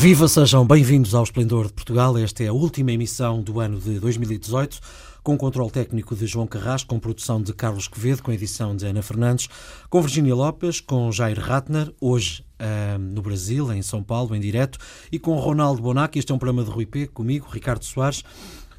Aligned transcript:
Viva, 0.00 0.28
sejam 0.28 0.64
bem-vindos 0.64 1.12
ao 1.12 1.24
Esplendor 1.24 1.66
de 1.66 1.72
Portugal. 1.72 2.16
Esta 2.16 2.44
é 2.44 2.46
a 2.46 2.52
última 2.52 2.92
emissão 2.92 3.42
do 3.42 3.58
ano 3.58 3.80
de 3.80 3.98
2018, 3.98 4.78
com 5.24 5.36
controle 5.36 5.72
técnico 5.72 6.14
de 6.14 6.24
João 6.24 6.46
Carrasco, 6.46 6.88
com 6.88 7.00
produção 7.00 7.42
de 7.42 7.52
Carlos 7.52 7.88
Quevedo, 7.88 8.22
com 8.22 8.30
edição 8.30 8.76
de 8.76 8.86
Ana 8.86 9.02
Fernandes, 9.02 9.48
com 9.90 10.00
Virginia 10.00 10.36
Lopes, 10.36 10.80
com 10.80 11.10
Jair 11.10 11.40
Ratner, 11.40 11.92
hoje 12.00 12.44
uh, 12.60 12.98
no 12.98 13.22
Brasil, 13.22 13.72
em 13.72 13.82
São 13.82 14.02
Paulo, 14.02 14.34
em 14.34 14.40
direto, 14.40 14.78
e 15.10 15.18
com 15.18 15.36
Ronaldo 15.36 15.82
Bonac. 15.82 16.18
Este 16.18 16.32
é 16.32 16.34
um 16.34 16.38
programa 16.38 16.64
de 16.64 16.70
Rui 16.70 16.86
P, 16.86 17.06
comigo, 17.06 17.48
Ricardo 17.50 17.84
Soares. 17.84 18.24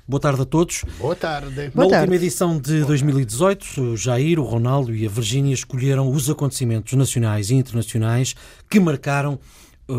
Boa 0.07 0.19
tarde 0.19 0.41
a 0.41 0.45
todos. 0.45 0.83
Boa 0.97 1.15
tarde. 1.15 1.55
Na 1.55 1.69
Boa 1.69 1.85
última 1.85 1.89
tarde. 1.89 2.15
edição 2.15 2.59
de 2.59 2.83
2018, 2.83 3.81
o 3.81 3.97
Jair, 3.97 4.39
o 4.39 4.43
Ronaldo 4.43 4.95
e 4.95 5.05
a 5.05 5.09
Virgínia 5.09 5.53
escolheram 5.53 6.11
os 6.11 6.29
acontecimentos 6.29 6.93
nacionais 6.93 7.51
e 7.51 7.55
internacionais 7.55 8.35
que 8.67 8.79
marcaram 8.79 9.39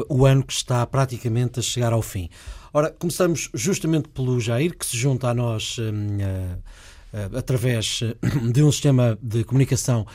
o 0.09 0.25
ano 0.25 0.45
que 0.45 0.53
está 0.53 0.87
praticamente 0.87 1.59
a 1.61 1.63
chegar 1.63 1.93
ao 1.93 2.03
fim. 2.03 2.29
Ora, 2.73 2.91
começamos 2.91 3.51
justamente 3.53 4.09
pelo 4.09 4.39
Jair, 4.41 4.77
que 4.77 4.87
se 4.87 4.97
junta 4.97 5.29
a 5.29 5.35
nós 5.35 5.79
uh, 5.79 5.83
uh, 5.83 7.37
através 7.37 8.01
de 8.53 8.63
um 8.63 8.71
sistema 8.71 9.19
de 9.21 9.43
comunicação 9.43 10.03
uh, 10.03 10.07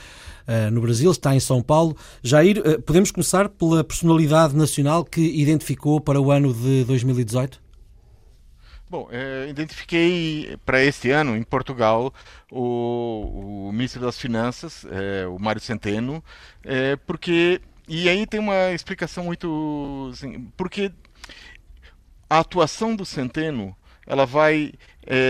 no 0.71 0.81
Brasil, 0.81 1.11
está 1.11 1.35
em 1.35 1.39
São 1.39 1.61
Paulo. 1.61 1.95
Jair, 2.23 2.61
podemos 2.81 3.11
começar 3.11 3.49
pela 3.49 3.83
personalidade 3.83 4.55
nacional 4.55 5.03
que 5.03 5.21
identificou 5.21 5.99
para 5.99 6.19
o 6.19 6.31
ano 6.31 6.53
de 6.53 6.83
2018? 6.85 7.63
Bom, 8.87 9.09
é, 9.11 9.47
identifiquei 9.49 10.57
para 10.63 10.83
este 10.83 11.09
ano, 11.09 11.35
em 11.35 11.43
Portugal, 11.43 12.13
o, 12.51 13.67
o 13.67 13.71
ministro 13.71 14.01
das 14.01 14.19
Finanças, 14.19 14.85
o 15.33 15.39
Mário 15.39 15.59
Centeno, 15.59 16.23
porque 17.07 17.59
e 17.87 18.09
aí 18.09 18.25
tem 18.25 18.39
uma 18.39 18.71
explicação 18.71 19.25
muito. 19.25 20.09
Assim, 20.11 20.51
porque 20.57 20.91
a 22.29 22.39
atuação 22.39 22.95
do 22.95 23.05
Centeno 23.05 23.75
ela 24.07 24.25
vai 24.25 24.73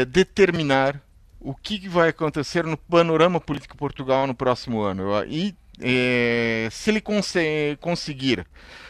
determinar 0.09 1.01
o 1.45 1.53
que 1.53 1.87
vai 1.87 2.09
acontecer 2.09 2.65
no 2.65 2.75
panorama 2.75 3.39
político 3.39 3.77
Portugal 3.77 4.25
no 4.25 4.33
próximo 4.33 4.81
ano. 4.81 5.03
E 5.27 5.55
é, 5.79 6.67
se 6.71 6.89
ele 6.89 6.99
cons 6.99 7.33
conseguir 7.79 8.47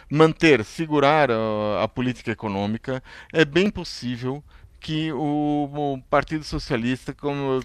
manter, 0.09 0.63
segurar 0.63 1.29
a, 1.29 1.83
a, 1.83 1.87
política 1.87 2.31
econômica, 2.31 3.03
é 3.33 3.43
bem 3.43 3.69
possível 3.69 4.41
que 4.79 5.11
o, 5.11 5.95
o 5.95 6.01
Partido 6.09 6.45
Socialista 6.45 7.13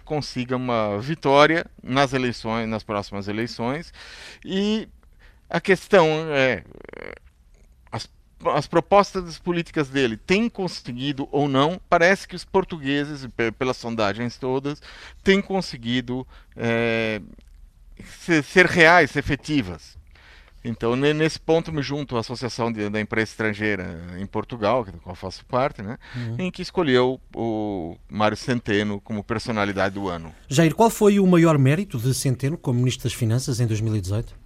consiga 0.05 0.57
uma 0.57 0.99
vitória 0.99 1.65
nas 1.83 2.13
eleições, 2.13 2.67
nas 2.69 2.83
próximas 2.83 3.29
eleições, 3.29 3.93
e 4.45 4.89
a 5.49 5.61
questão 5.61 6.07
é 6.31 6.65
as, 7.93 8.11
as 8.47 8.67
propostas 8.67 9.39
políticas 9.39 9.89
dele 9.89 10.17
têm 10.17 10.49
conseguido 10.49 11.29
ou 11.31 11.49
não? 11.49 11.81
Parece 11.89 12.27
que 12.27 12.37
os 12.37 12.45
portugueses, 12.45 13.27
pelas 13.59 13.77
sondagens 13.77 14.37
todas, 14.37 14.81
têm 15.23 15.41
conseguido 15.43 16.27
é, 16.57 17.21
ser, 18.21 18.43
ser 18.43 18.67
reais, 18.67 19.17
efetivas. 19.17 19.99
Então, 20.63 20.95
nesse 20.95 21.41
ponto, 21.41 21.73
me 21.73 21.83
junto 21.83 22.17
à 22.17 22.21
Associação 22.21 22.71
de, 22.71 22.91
da 22.91 23.01
Imprensa 23.01 23.33
Estrangeira 23.33 23.97
em 24.19 24.27
Portugal, 24.27 24.85
da 24.85 24.93
qual 24.99 25.15
faço 25.17 25.45
parte, 25.47 25.81
né, 25.81 25.97
uhum. 26.15 26.37
em 26.39 26.51
que 26.51 26.61
escolheu 26.61 27.19
o 27.35 27.97
Mário 28.11 28.37
Centeno 28.37 29.01
como 29.01 29.25
personalidade 29.25 29.95
do 29.95 30.09
ano. 30.09 30.35
Jair, 30.49 30.75
qual 30.75 30.91
foi 30.91 31.19
o 31.19 31.27
maior 31.27 31.57
mérito 31.57 31.99
de 31.99 32.13
Centeno 32.13 32.59
como 32.59 32.79
Ministro 32.79 33.05
das 33.05 33.15
Finanças 33.15 33.59
em 33.59 33.67
2018? 33.67 34.40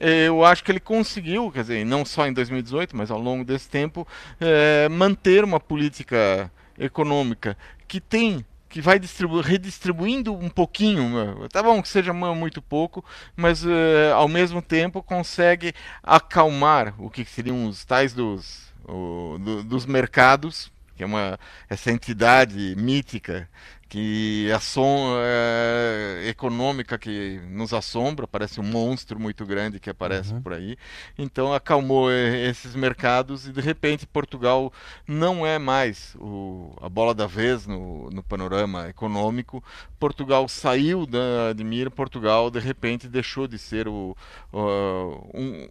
Eu 0.00 0.44
acho 0.44 0.62
que 0.62 0.70
ele 0.70 0.80
conseguiu, 0.80 1.50
quer 1.50 1.62
dizer, 1.62 1.84
não 1.84 2.04
só 2.04 2.26
em 2.26 2.32
2018, 2.32 2.96
mas 2.96 3.10
ao 3.10 3.20
longo 3.20 3.44
desse 3.44 3.68
tempo, 3.68 4.06
é, 4.40 4.88
manter 4.88 5.44
uma 5.44 5.58
política 5.58 6.50
econômica 6.78 7.56
que 7.88 8.00
tem 8.00 8.44
que 8.68 8.80
vai 8.82 9.00
redistribuindo 9.42 10.34
um 10.34 10.50
pouquinho, 10.50 11.48
tá 11.50 11.62
bom 11.62 11.80
que 11.80 11.88
seja 11.88 12.12
muito 12.12 12.60
pouco, 12.60 13.02
mas 13.34 13.64
uh, 13.64 14.12
ao 14.14 14.28
mesmo 14.28 14.60
tempo 14.60 15.02
consegue 15.02 15.72
acalmar 16.02 16.92
o 16.98 17.08
que 17.08 17.24
seriam 17.24 17.66
os 17.66 17.86
tais 17.86 18.12
dos, 18.12 18.74
o, 18.86 19.38
do, 19.38 19.62
dos 19.62 19.86
mercados, 19.86 20.70
que 20.96 21.02
é 21.02 21.06
uma 21.06 21.38
essa 21.68 21.92
entidade 21.92 22.74
mítica 22.76 23.48
que 23.88 24.50
a 24.50 24.58
som 24.58 25.16
é, 25.20 26.28
econômica 26.28 26.98
que 26.98 27.40
nos 27.48 27.72
assombra, 27.72 28.26
parece 28.26 28.60
um 28.60 28.64
monstro 28.64 29.18
muito 29.18 29.46
grande 29.46 29.78
que 29.78 29.88
aparece 29.88 30.34
uhum. 30.34 30.42
por 30.42 30.52
aí. 30.52 30.76
Então 31.16 31.54
acalmou 31.54 32.10
eh, 32.10 32.48
esses 32.48 32.74
mercados 32.74 33.46
e 33.46 33.52
de 33.52 33.60
repente 33.60 34.06
Portugal 34.06 34.72
não 35.06 35.46
é 35.46 35.58
mais 35.58 36.16
o, 36.18 36.76
a 36.80 36.88
bola 36.88 37.14
da 37.14 37.26
vez 37.26 37.66
no, 37.66 38.10
no 38.10 38.22
panorama 38.22 38.88
econômico. 38.88 39.62
Portugal 40.00 40.48
saiu 40.48 41.06
da 41.06 41.50
Admira, 41.50 41.90
Portugal 41.90 42.50
de 42.50 42.58
repente 42.58 43.08
deixou 43.08 43.46
de 43.46 43.58
ser 43.58 43.86
o, 43.86 44.16
o 44.52 45.30
um, 45.32 45.68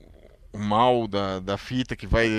o 0.54 0.58
mal 0.58 1.06
da, 1.08 1.40
da 1.40 1.58
fita 1.58 1.96
que 1.96 2.08
vai 2.08 2.30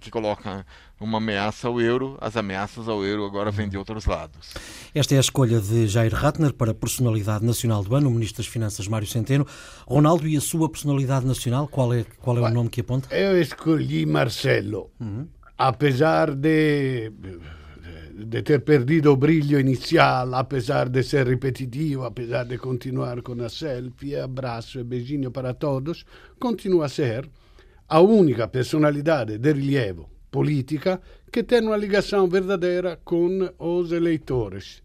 que 0.00 0.10
coloca 0.10 0.64
uma 1.04 1.18
ameaça 1.18 1.68
ao 1.68 1.80
euro, 1.80 2.16
as 2.20 2.36
ameaças 2.36 2.88
ao 2.88 3.04
euro 3.04 3.24
agora 3.24 3.50
vêm 3.50 3.68
de 3.68 3.76
outros 3.76 4.06
lados. 4.06 4.54
Esta 4.94 5.14
é 5.14 5.18
a 5.18 5.20
escolha 5.20 5.60
de 5.60 5.86
Jair 5.86 6.14
Ratner 6.14 6.52
para 6.52 6.70
a 6.70 6.74
personalidade 6.74 7.44
nacional 7.44 7.84
do 7.84 7.94
ano, 7.94 8.08
o 8.08 8.12
Ministro 8.12 8.42
das 8.42 8.46
Finanças 8.46 8.88
Mário 8.88 9.06
Centeno. 9.06 9.46
Ronaldo, 9.86 10.26
e 10.26 10.36
a 10.36 10.40
sua 10.40 10.68
personalidade 10.68 11.26
nacional, 11.26 11.68
qual 11.68 11.92
é, 11.92 12.04
qual 12.20 12.38
é 12.38 12.40
o 12.40 12.50
nome 12.50 12.70
que 12.70 12.80
aponta? 12.80 13.14
Eu 13.14 13.40
escolhi 13.40 14.06
Marcelo, 14.06 14.90
uhum. 14.98 15.28
apesar 15.58 16.34
de 16.34 17.12
de 18.16 18.42
ter 18.42 18.60
perdido 18.60 19.10
o 19.10 19.16
brilho 19.16 19.58
inicial, 19.58 20.32
apesar 20.36 20.88
de 20.88 21.02
ser 21.02 21.26
repetitivo, 21.26 22.04
apesar 22.04 22.44
de 22.44 22.56
continuar 22.58 23.20
com 23.22 23.42
a 23.42 23.48
selfie, 23.48 24.14
abraço 24.14 24.78
e 24.78 24.84
beijinho 24.84 25.32
para 25.32 25.52
todos, 25.52 26.04
continua 26.38 26.86
a 26.86 26.88
ser 26.88 27.28
a 27.88 27.98
única 28.00 28.46
personalidade 28.46 29.36
de 29.36 29.52
rilievo 29.52 30.13
política 30.34 31.00
que 31.30 31.44
tem 31.44 31.60
uma 31.60 31.76
ligação 31.76 32.26
verdadeira 32.28 32.98
com 33.04 33.48
os 33.56 33.92
eleitores. 33.92 34.82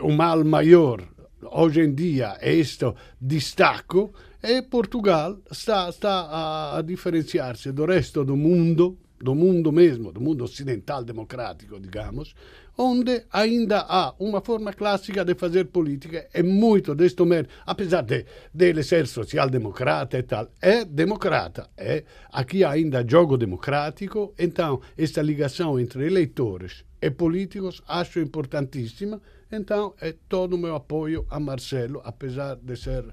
O 0.00 0.12
mal 0.12 0.44
maior 0.44 1.02
hoje 1.50 1.80
em 1.80 1.92
dia 1.92 2.36
é 2.40 2.54
este 2.54 2.86
destaco 3.20 4.14
e 4.40 4.62
Portugal 4.62 5.36
está, 5.50 5.88
está 5.88 6.76
a, 6.76 6.82
diferenciar-se 6.82 7.72
do 7.72 7.84
resto 7.86 8.24
do 8.24 8.36
mundo, 8.36 8.96
do 9.20 9.34
mundo 9.34 9.72
mesmo, 9.72 10.12
do 10.12 10.20
mundo 10.20 10.44
ocidental 10.44 11.02
democrático, 11.02 11.80
digamos, 11.80 12.36
onde 12.76 13.24
ainda 13.32 13.80
há 13.88 14.14
uma 14.18 14.40
forma 14.40 14.72
clássica 14.72 15.24
de 15.24 15.34
fazer 15.34 15.66
política 15.66 16.28
e 16.34 16.42
muito 16.42 16.94
deste 16.94 17.24
mérito, 17.24 17.54
apesar 17.66 18.02
de, 18.02 18.26
de 18.52 18.68
ele 18.68 18.82
ser 18.82 19.06
social-democrata 19.06 20.18
e 20.18 20.22
tal, 20.22 20.48
é 20.60 20.84
democrata. 20.84 21.70
É, 21.76 22.04
aqui 22.32 22.64
há 22.64 22.70
ainda 22.70 23.04
jogo 23.06 23.36
democrático, 23.36 24.34
então 24.38 24.80
esta 24.96 25.22
ligação 25.22 25.78
entre 25.78 26.06
eleitores 26.06 26.84
e 27.00 27.10
políticos 27.10 27.82
acho 27.86 28.18
importantíssima, 28.20 29.20
então 29.50 29.94
é 30.00 30.14
todo 30.28 30.54
o 30.54 30.58
meu 30.58 30.74
apoio 30.74 31.26
a 31.30 31.38
Marcelo, 31.38 32.00
apesar 32.04 32.56
de 32.56 32.76
ser 32.76 33.04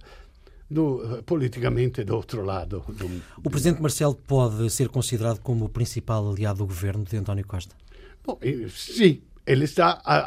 do, 0.70 1.22
politicamente 1.26 2.04
do 2.04 2.16
outro 2.16 2.44
lado. 2.44 2.84
Do... 2.88 3.22
O 3.44 3.50
presidente 3.50 3.82
Marcelo 3.82 4.16
pode 4.16 4.70
ser 4.70 4.88
considerado 4.88 5.40
como 5.40 5.66
o 5.66 5.70
principal 5.70 6.32
aliado 6.32 6.60
do 6.60 6.66
governo 6.66 7.04
de 7.04 7.18
António 7.18 7.46
Costa? 7.46 7.76
Bom, 8.24 8.40
sim, 8.70 9.22
ele 9.46 9.66
está 9.66 10.02
a, 10.04 10.18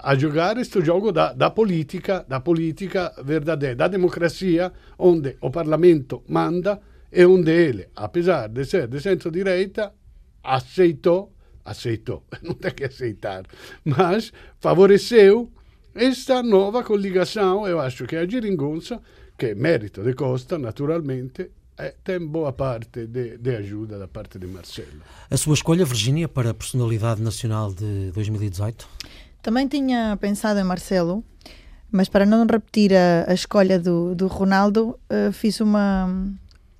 a, 0.00 0.10
a 0.10 0.14
jogar 0.16 0.56
este 0.58 0.84
jogo 0.84 1.12
da, 1.12 1.32
da, 1.32 1.50
política, 1.50 2.24
da 2.28 2.40
política 2.40 3.12
verdadeira, 3.22 3.76
da 3.76 3.88
democracia, 3.88 4.72
onde 4.98 5.36
o 5.40 5.50
Parlamento 5.50 6.22
manda 6.28 6.80
e 7.12 7.24
onde 7.24 7.50
ele, 7.50 7.88
apesar 7.94 8.48
de 8.48 8.64
ser 8.64 8.88
de 8.88 9.00
centro-direita, 9.00 9.92
aceitou, 10.42 11.32
aceitou, 11.64 12.24
não 12.42 12.54
tem 12.54 12.72
que 12.72 12.84
aceitar, 12.84 13.44
mas 13.84 14.32
favoreceu 14.60 15.50
esta 15.94 16.42
nova 16.42 16.82
coligação, 16.82 17.66
eu 17.66 17.80
acho 17.80 18.04
que 18.04 18.16
é 18.16 18.20
a 18.20 18.28
Giringonça, 18.28 19.00
que 19.38 19.46
é 19.46 19.54
mérito 19.54 20.02
de 20.02 20.12
Costa, 20.14 20.58
naturalmente, 20.58 21.50
é, 21.78 21.94
tem 22.02 22.18
boa 22.18 22.52
parte 22.52 23.06
de, 23.06 23.36
de, 23.36 23.56
ajuda 23.56 23.98
da 23.98 24.08
parte 24.08 24.38
de 24.38 24.46
Marcelo. 24.46 25.02
A 25.30 25.36
sua 25.36 25.54
escolha, 25.54 25.84
Virgínia, 25.84 26.26
para 26.26 26.50
a 26.50 26.54
personalidade 26.54 27.22
nacional 27.22 27.72
de 27.72 28.10
2018? 28.12 28.88
Também 29.42 29.68
tinha 29.68 30.16
pensado 30.20 30.58
em 30.58 30.64
Marcelo, 30.64 31.22
mas 31.90 32.08
para 32.08 32.24
não 32.24 32.46
repetir 32.46 32.92
a, 32.94 33.30
a 33.30 33.34
escolha 33.34 33.78
do, 33.78 34.14
do 34.14 34.26
Ronaldo, 34.26 34.98
uh, 35.10 35.32
fiz 35.32 35.60
uma. 35.60 36.08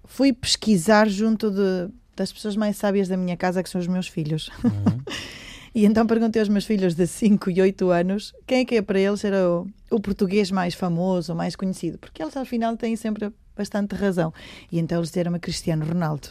Fui 0.04 0.32
pesquisar 0.32 1.08
junto 1.08 1.50
de 1.50 1.90
das 2.16 2.32
pessoas 2.32 2.56
mais 2.56 2.78
sábias 2.78 3.08
da 3.08 3.16
minha 3.16 3.36
casa, 3.36 3.62
que 3.62 3.68
são 3.68 3.80
os 3.80 3.86
meus 3.86 4.08
filhos. 4.08 4.48
Uhum. 4.64 5.00
e 5.74 5.84
então 5.84 6.06
perguntei 6.06 6.40
aos 6.40 6.48
meus 6.48 6.64
filhos 6.64 6.94
de 6.94 7.06
5 7.06 7.50
e 7.50 7.60
8 7.60 7.90
anos 7.90 8.32
quem 8.46 8.60
é 8.60 8.64
que 8.64 8.76
é 8.76 8.82
para 8.82 8.98
eles 8.98 9.22
era 9.22 9.48
o, 9.48 9.68
o 9.90 10.00
português 10.00 10.50
mais 10.50 10.74
famoso, 10.74 11.34
mais 11.34 11.54
conhecido, 11.54 11.98
porque 11.98 12.22
eles 12.22 12.34
afinal 12.34 12.74
têm 12.76 12.96
sempre 12.96 13.30
bastante 13.56 13.94
razão. 13.94 14.32
E 14.70 14.78
então 14.78 14.98
eles 14.98 15.08
disseram-me 15.08 15.38
Cristiano 15.38 15.84
Ronaldo. 15.84 16.28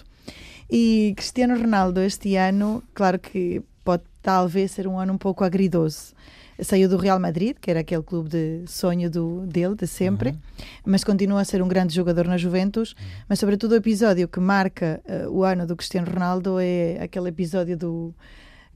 E 0.69 1.13
Cristiano 1.16 1.57
Ronaldo 1.57 2.01
este 2.01 2.36
ano, 2.36 2.83
claro 2.94 3.19
que 3.19 3.62
pode 3.83 4.04
talvez 4.22 4.72
ser 4.72 4.88
um 4.88 4.98
ano 5.00 5.13
um 5.13 5.18
pouco 5.18 5.44
agridoso 5.44 6.16
saiu 6.63 6.88
do 6.88 6.98
Real 6.98 7.19
Madrid, 7.19 7.57
que 7.60 7.69
era 7.69 7.81
aquele 7.81 8.04
clube 8.04 8.30
de 8.30 8.63
sonho 8.68 9.10
do, 9.10 9.45
dele, 9.45 9.75
de 9.75 9.88
sempre, 9.88 10.30
uhum. 10.30 10.38
mas 10.86 11.04
continua 11.04 11.42
a 11.42 11.45
ser 11.45 11.62
um 11.62 11.68
grande 11.68 11.94
jogador 11.94 12.27
na 12.27 12.38
Juventus. 12.38 12.92
Uhum. 12.92 13.06
Mas, 13.28 13.39
sobretudo, 13.39 13.74
o 13.74 13.75
episódio 13.75 14.28
que 14.28 14.39
marca 14.39 15.01
uh, 15.06 15.30
o 15.30 15.44
ano 15.44 15.68
do 15.68 15.75
Cristiano 15.75 16.10
Ronaldo 16.10 16.57
é 16.60 16.98
aquele 17.01 17.30
episódio 17.30 17.78
do 17.78 18.13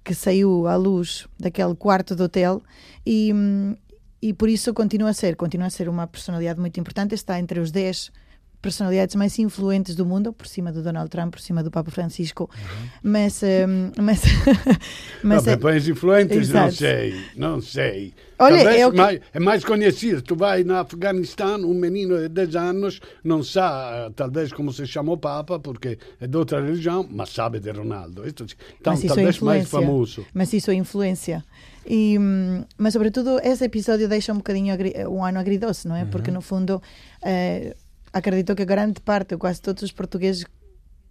que 0.03 0.13
saiu 0.13 0.67
à 0.67 0.75
luz 0.75 1.27
daquele 1.39 1.75
quarto 1.75 2.15
de 2.15 2.23
hotel 2.23 2.63
e, 3.05 3.31
hum, 3.33 3.75
e 4.21 4.33
por 4.33 4.49
isso 4.49 4.73
continua 4.73 5.09
a 5.09 5.13
ser, 5.13 5.35
continua 5.35 5.67
a 5.67 5.69
ser 5.69 5.87
uma 5.87 6.07
personalidade 6.07 6.59
muito 6.59 6.79
importante, 6.79 7.13
está 7.13 7.37
entre 7.39 7.59
os 7.59 7.69
10 7.69 8.11
personalidades 8.61 9.15
mais 9.15 9.37
influentes 9.39 9.95
do 9.95 10.05
mundo, 10.05 10.33
por 10.33 10.47
cima 10.47 10.71
do 10.71 10.83
Donald 10.83 11.09
Trump, 11.09 11.31
por 11.31 11.39
cima 11.39 11.63
do 11.63 11.71
Papa 11.71 11.89
Francisco, 11.91 12.49
uhum. 12.53 12.89
mas, 13.03 13.41
um, 13.43 13.91
mas, 14.01 14.21
mas 15.23 15.45
não, 15.45 15.53
é, 15.53 15.57
mais 15.57 15.87
influentes 15.87 16.37
exato. 16.37 16.65
não 16.65 16.71
sei, 16.71 17.21
não 17.35 17.61
sei. 17.61 18.13
Olha, 18.37 18.55
é, 18.55 18.89
que... 18.89 18.95
mais, 18.95 19.19
é 19.33 19.39
mais 19.39 19.65
conhecido. 19.65 20.21
Tu 20.21 20.35
vai 20.35 20.63
no 20.63 20.75
Afeganistão, 20.75 21.57
um 21.59 21.73
menino 21.73 22.17
de 22.17 22.29
10 22.29 22.55
anos 22.55 23.01
não 23.21 23.43
sabe 23.43 24.13
talvez 24.15 24.53
como 24.53 24.71
se 24.71 24.87
chama 24.87 25.11
o 25.11 25.17
Papa, 25.17 25.59
porque 25.59 25.97
é 26.19 26.27
de 26.27 26.37
outra 26.37 26.61
religião, 26.61 27.05
mas 27.09 27.29
sabe 27.29 27.59
de 27.59 27.69
Ronaldo. 27.69 28.25
Isto, 28.25 28.45
então, 28.79 28.93
mas 28.93 29.03
talvez 29.03 29.41
é 29.41 29.45
mais 29.45 29.69
famoso. 29.69 30.25
Mas 30.33 30.53
isso 30.53 30.71
é 30.71 30.75
influência. 30.75 31.43
E, 31.85 32.17
hum, 32.17 32.63
mas 32.77 32.93
sobretudo 32.93 33.39
esse 33.43 33.65
episódio 33.65 34.07
deixa 34.07 34.31
um 34.31 34.37
bocadinho 34.37 34.75
um 35.09 35.23
ano 35.23 35.39
agridoce, 35.39 35.87
não 35.87 35.95
é? 35.95 36.03
Uhum. 36.03 36.09
Porque 36.09 36.31
no 36.31 36.41
fundo 36.41 36.75
uh, 36.77 37.75
acredito 38.13 38.55
que 38.55 38.65
grande 38.65 38.99
parte, 39.01 39.37
quase 39.37 39.61
todos 39.61 39.83
os 39.83 39.91
portugueses 39.91 40.45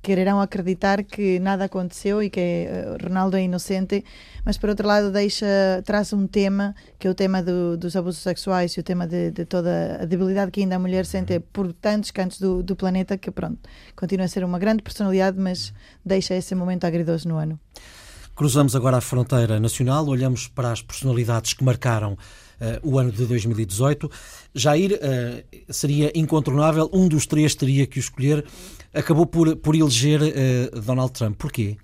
quererão 0.01 0.41
acreditar 0.41 1.03
que 1.03 1.39
nada 1.41 1.65
aconteceu 1.65 2.23
e 2.23 2.31
que 2.31 2.67
uh, 2.69 3.05
Ronaldo 3.05 3.37
é 3.37 3.43
inocente, 3.43 4.05
mas 4.45 4.57
por 4.57 4.71
outro 4.71 4.87
lado 4.87 5.11
deixa 5.11 5.47
traz 5.85 6.13
um 6.13 6.27
tema 6.27 6.75
que 6.99 7.09
é 7.09 7.11
o 7.11 7.15
tema 7.15 7.43
do, 7.43 7.77
dos 7.77 7.97
abusos 7.97 8.23
sexuais 8.23 8.73
e 8.73 8.81
o 8.81 8.83
tema 8.83 9.07
de, 9.07 9.31
de, 9.31 9.45
toda 9.45 9.99
a 10.01 10.05
debilidade 10.05 10.51
que 10.51 10.61
ainda 10.61 10.77
a 10.77 10.79
mulher 10.79 11.05
sente 11.05 11.41
por 11.41 11.73
tantos 11.73 12.11
cantos 12.11 12.39
do, 12.41 12.63
do 12.63 12.77
planeta 12.77 13.19
que 13.19 13.31
pronto 13.31 13.59
continua 13.97 14.27
a 14.27 14.29
ser 14.29 14.45
uma 14.45 14.59
grande 14.59 14.83
personalidade, 14.83 15.39
mas 15.39 15.73
deixa 16.05 16.35
esse 16.35 16.55
momento 16.55 16.85
agridoso 16.85 17.29
no 17.29 17.37
ano. 17.37 17.59
Cruzamos 18.35 18.77
agora 18.77 18.99
a 18.99 19.01
fronteira 19.01 19.59
nacional, 19.59 20.07
olhamos 20.07 20.47
para 20.47 20.71
as 20.71 20.81
personalidades 20.81 21.55
que 21.55 21.65
marcaram 21.65 22.17
o 22.83 22.99
ano 22.99 23.13
de 23.13 23.25
2018. 23.27 24.11
Jair 24.55 24.93
uh, 24.93 25.73
seria 25.73 26.11
incontornável, 26.15 26.91
um 26.93 27.07
dos 27.07 27.27
três 27.27 27.55
teria 27.55 27.87
que 27.87 27.99
o 27.99 28.01
escolher. 28.01 28.45
Acabou 28.93 29.27
por, 29.27 29.55
por 29.57 29.75
eleger 29.75 30.21
uh, 30.21 30.81
Donald 30.81 31.13
Trump. 31.13 31.37
Porquê? 31.37 31.77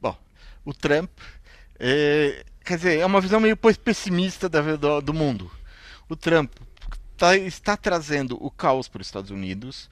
Bom, 0.00 0.16
o 0.64 0.72
Trump 0.72 1.10
é, 1.84 2.44
quer 2.64 2.76
dizer, 2.76 2.98
é 3.00 3.06
uma 3.06 3.20
visão 3.20 3.40
meio 3.40 3.56
pessimista 3.56 4.48
do, 4.48 5.00
do 5.00 5.12
mundo. 5.12 5.50
O 6.08 6.14
Trump 6.14 6.52
tá, 7.16 7.36
está 7.36 7.76
trazendo 7.76 8.36
o 8.44 8.50
caos 8.50 8.88
para 8.88 9.00
os 9.00 9.06
Estados 9.06 9.30
Unidos, 9.30 9.88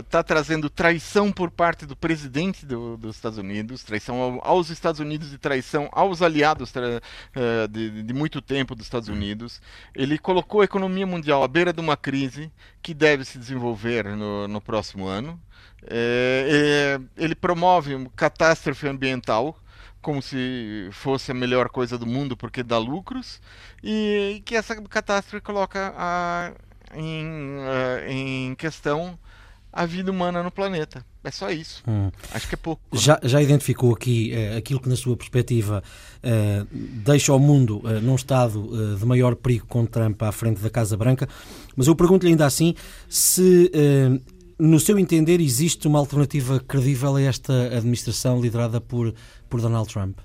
está 0.00 0.22
trazendo 0.22 0.68
traição 0.68 1.32
por 1.32 1.50
parte 1.50 1.86
do 1.86 1.96
presidente 1.96 2.66
do, 2.66 2.96
dos 2.96 3.16
Estados 3.16 3.38
Unidos, 3.38 3.82
traição 3.82 4.40
aos 4.42 4.70
Estados 4.70 5.00
Unidos 5.00 5.32
e 5.32 5.38
traição 5.38 5.88
aos 5.92 6.22
aliados 6.22 6.70
uh, 6.70 7.68
de, 7.68 8.02
de, 8.02 8.14
muito 8.14 8.40
tempo 8.40 8.74
dos 8.74 8.86
Estados 8.86 9.08
Unidos. 9.08 9.60
Ele 9.94 10.18
colocou 10.18 10.60
a 10.60 10.64
economia 10.64 11.06
mundial 11.06 11.42
à 11.42 11.48
beira 11.48 11.72
de 11.72 11.80
uma 11.80 11.96
crise 11.96 12.52
que 12.82 12.94
deve 12.94 13.24
se 13.24 13.38
desenvolver 13.38 14.04
no, 14.16 14.46
no 14.46 14.60
próximo 14.60 15.06
ano. 15.06 15.40
É, 15.86 16.98
é, 17.16 17.22
ele 17.22 17.34
promove 17.34 17.94
uma 17.94 18.10
catástrofe 18.10 18.88
ambiental 18.88 19.58
como 20.04 20.20
se 20.20 20.90
fosse 20.92 21.30
a 21.30 21.34
melhor 21.34 21.70
coisa 21.70 21.96
do 21.96 22.04
mundo 22.04 22.36
porque 22.36 22.62
dá 22.62 22.76
lucros 22.76 23.40
e 23.82 24.42
que 24.44 24.54
essa 24.54 24.76
catástrofe 24.82 25.42
coloca 25.42 25.94
a, 25.96 26.52
em, 26.94 27.56
a, 27.66 28.12
em 28.12 28.54
questão 28.54 29.18
a 29.72 29.86
vida 29.86 30.10
humana 30.10 30.42
no 30.42 30.50
planeta. 30.50 31.04
É 31.24 31.30
só 31.30 31.50
isso. 31.50 31.82
Hum. 31.88 32.10
Acho 32.32 32.46
que 32.46 32.54
é 32.54 32.58
pouco. 32.58 32.82
Já, 32.92 33.18
já 33.22 33.40
identificou 33.40 33.94
aqui 33.94 34.30
uh, 34.34 34.58
aquilo 34.58 34.78
que, 34.78 34.90
na 34.90 34.94
sua 34.94 35.16
perspectiva, 35.16 35.82
uh, 36.18 36.66
deixa 36.70 37.32
o 37.32 37.38
mundo 37.38 37.82
num 38.02 38.14
estado 38.14 38.96
de 38.96 39.06
maior 39.06 39.34
perigo 39.34 39.66
com 39.66 39.86
Trump 39.86 40.22
à 40.22 40.30
frente 40.30 40.60
da 40.60 40.68
Casa 40.68 40.98
Branca, 40.98 41.26
mas 41.74 41.86
eu 41.86 41.96
pergunto-lhe 41.96 42.30
ainda 42.30 42.44
assim 42.44 42.74
se 43.08 43.72
no 44.58 44.78
seu 44.78 44.98
entender, 44.98 45.40
existe 45.40 45.86
uma 45.86 45.98
alternativa 45.98 46.60
credível 46.60 47.16
a 47.16 47.22
esta 47.22 47.52
administração 47.76 48.40
liderada 48.40 48.80
por, 48.80 49.14
por 49.48 49.60
Donald 49.60 49.92
Trump? 49.92 50.18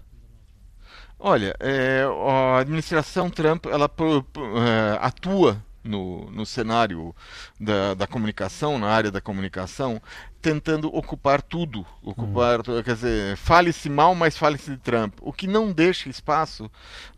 Olha, 1.20 1.54
é, 1.60 2.04
a 2.28 2.60
administração 2.60 3.30
Trump 3.30 3.66
ela 3.66 3.90
é, 3.90 4.98
atua 5.02 5.62
no, 5.84 6.30
no 6.32 6.46
cenário 6.46 7.14
da, 7.60 7.94
da, 7.94 8.08
comunicação, 8.08 8.78
na 8.80 8.88
área 8.88 9.12
da 9.12 9.20
comunicação, 9.20 10.02
tentando 10.42 10.88
ocupar 10.96 11.42
tudo. 11.42 11.86
Ocupar, 12.02 12.62
hum. 12.62 12.84
quer 12.84 12.96
dizer, 12.96 13.38
fale-se 13.38 13.90
mal, 13.90 14.16
mas 14.16 14.38
fale-se 14.38 14.72
de 14.72 14.78
Trump. 14.78 15.16
O 15.22 15.34
que 15.34 15.48
não 15.48 15.72
deixa 15.72 16.10
espaço 16.10 16.72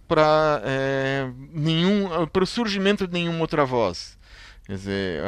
para 0.07 0.61
é, 0.65 1.29
nenhum 1.53 2.27
para 2.27 2.43
o 2.43 2.47
surgimento 2.47 3.07
de 3.07 3.13
nenhuma 3.13 3.39
outra 3.39 3.65
voz. 3.65 4.17
Quer 4.71 4.77
dizer, 4.77 5.21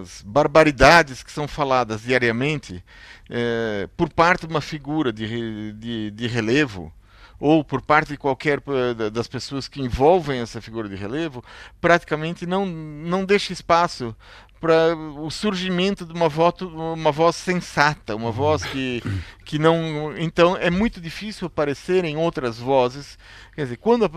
as 0.00 0.22
barbaridades 0.22 1.22
que 1.22 1.30
são 1.30 1.46
faladas 1.46 2.00
diariamente 2.00 2.82
é, 3.28 3.86
por 3.94 4.08
parte 4.08 4.46
de 4.46 4.54
uma 4.54 4.62
figura 4.62 5.12
de, 5.12 5.74
de, 5.74 6.10
de 6.10 6.26
relevo, 6.26 6.90
ou 7.38 7.62
por 7.62 7.82
parte 7.82 8.12
de 8.12 8.16
qualquer 8.16 8.62
eh, 8.66 9.10
das 9.10 9.28
pessoas 9.28 9.68
que 9.68 9.82
envolvem 9.82 10.40
essa 10.40 10.62
figura 10.62 10.88
de 10.88 10.96
relevo, 10.96 11.44
praticamente 11.78 12.46
não, 12.46 12.64
não 12.64 13.26
deixa 13.26 13.52
espaço 13.52 14.16
para 14.58 14.96
o 14.96 15.30
surgimento 15.30 16.06
de 16.06 16.14
uma, 16.14 16.30
voto, 16.30 16.66
uma 16.66 17.12
voz 17.12 17.36
sensata, 17.36 18.16
uma 18.16 18.32
voz 18.32 18.64
que, 18.64 19.02
que 19.44 19.58
não. 19.58 20.16
Então 20.16 20.56
é 20.56 20.70
muito 20.70 21.02
difícil 21.02 21.48
aparecerem 21.48 22.16
outras 22.16 22.56
vozes. 22.56 23.18
Quer 23.54 23.64
dizer, 23.64 23.76
quando. 23.76 24.10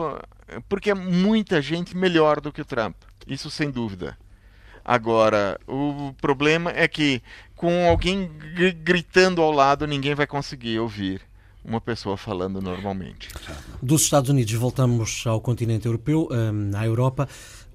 Porque 0.70 0.90
é 0.90 0.94
muita 0.94 1.62
gente 1.62 1.98
melhor 1.98 2.40
do 2.40 2.50
que 2.50 2.62
o 2.62 2.66
Trump. 2.66 2.96
Isso 3.28 3.50
sem 3.50 3.70
dúvida. 3.70 4.18
Agora, 4.84 5.60
o 5.68 6.14
problema 6.20 6.72
é 6.72 6.88
que 6.88 7.22
com 7.56 7.88
alguém 7.88 8.30
gritando 8.84 9.42
ao 9.42 9.52
lado, 9.52 9.88
ninguém 9.88 10.14
vai 10.14 10.28
conseguir 10.28 10.80
ouvir 10.80 11.22
uma 11.64 11.80
pessoa 11.80 12.18
falando 12.18 12.62
normalmente. 12.62 13.30
Dos 13.82 14.02
Estados 14.02 14.30
Unidos 14.30 14.54
voltamos 14.54 15.24
ao 15.26 15.40
continente 15.40 15.86
europeu, 15.86 16.28
hum, 16.30 16.72
à 16.76 16.86
Europa. 16.86 17.28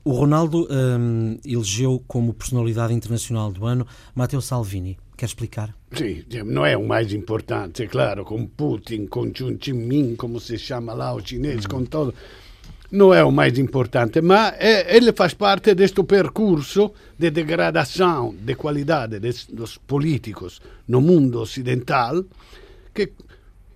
O 0.04 0.12
Ronaldo 0.12 0.68
um, 0.70 1.38
elegeu 1.44 2.02
como 2.06 2.34
personalidade 2.34 2.92
internacional 2.92 3.50
do 3.50 3.64
ano 3.64 3.86
Matteo 4.14 4.40
Salvini. 4.42 4.98
Quer 5.16 5.26
explicar? 5.26 5.74
Sim, 5.92 6.22
não 6.44 6.64
é 6.64 6.76
o 6.76 6.86
mais 6.86 7.12
importante, 7.12 7.82
é 7.82 7.86
claro, 7.86 8.24
com 8.24 8.46
Putin, 8.46 9.06
com 9.06 9.32
Chun 9.34 9.56
Min, 9.74 10.14
como 10.16 10.38
se 10.38 10.56
chama 10.58 10.92
lá 10.92 11.12
o 11.14 11.20
chinês, 11.20 11.66
com 11.66 11.84
todo 11.84 12.14
não 12.90 13.12
é 13.12 13.22
o 13.22 13.30
mais 13.30 13.58
importante, 13.58 14.20
mas 14.20 14.54
é, 14.58 14.96
ele 14.96 15.12
faz 15.12 15.34
parte 15.34 15.74
deste 15.74 16.02
percurso 16.04 16.92
de 17.18 17.30
degradação 17.30 18.34
de 18.34 18.54
qualidade 18.54 19.18
dos 19.50 19.76
políticos 19.76 20.60
no 20.86 21.00
mundo 21.00 21.40
ocidental 21.40 22.24
que 22.94 23.12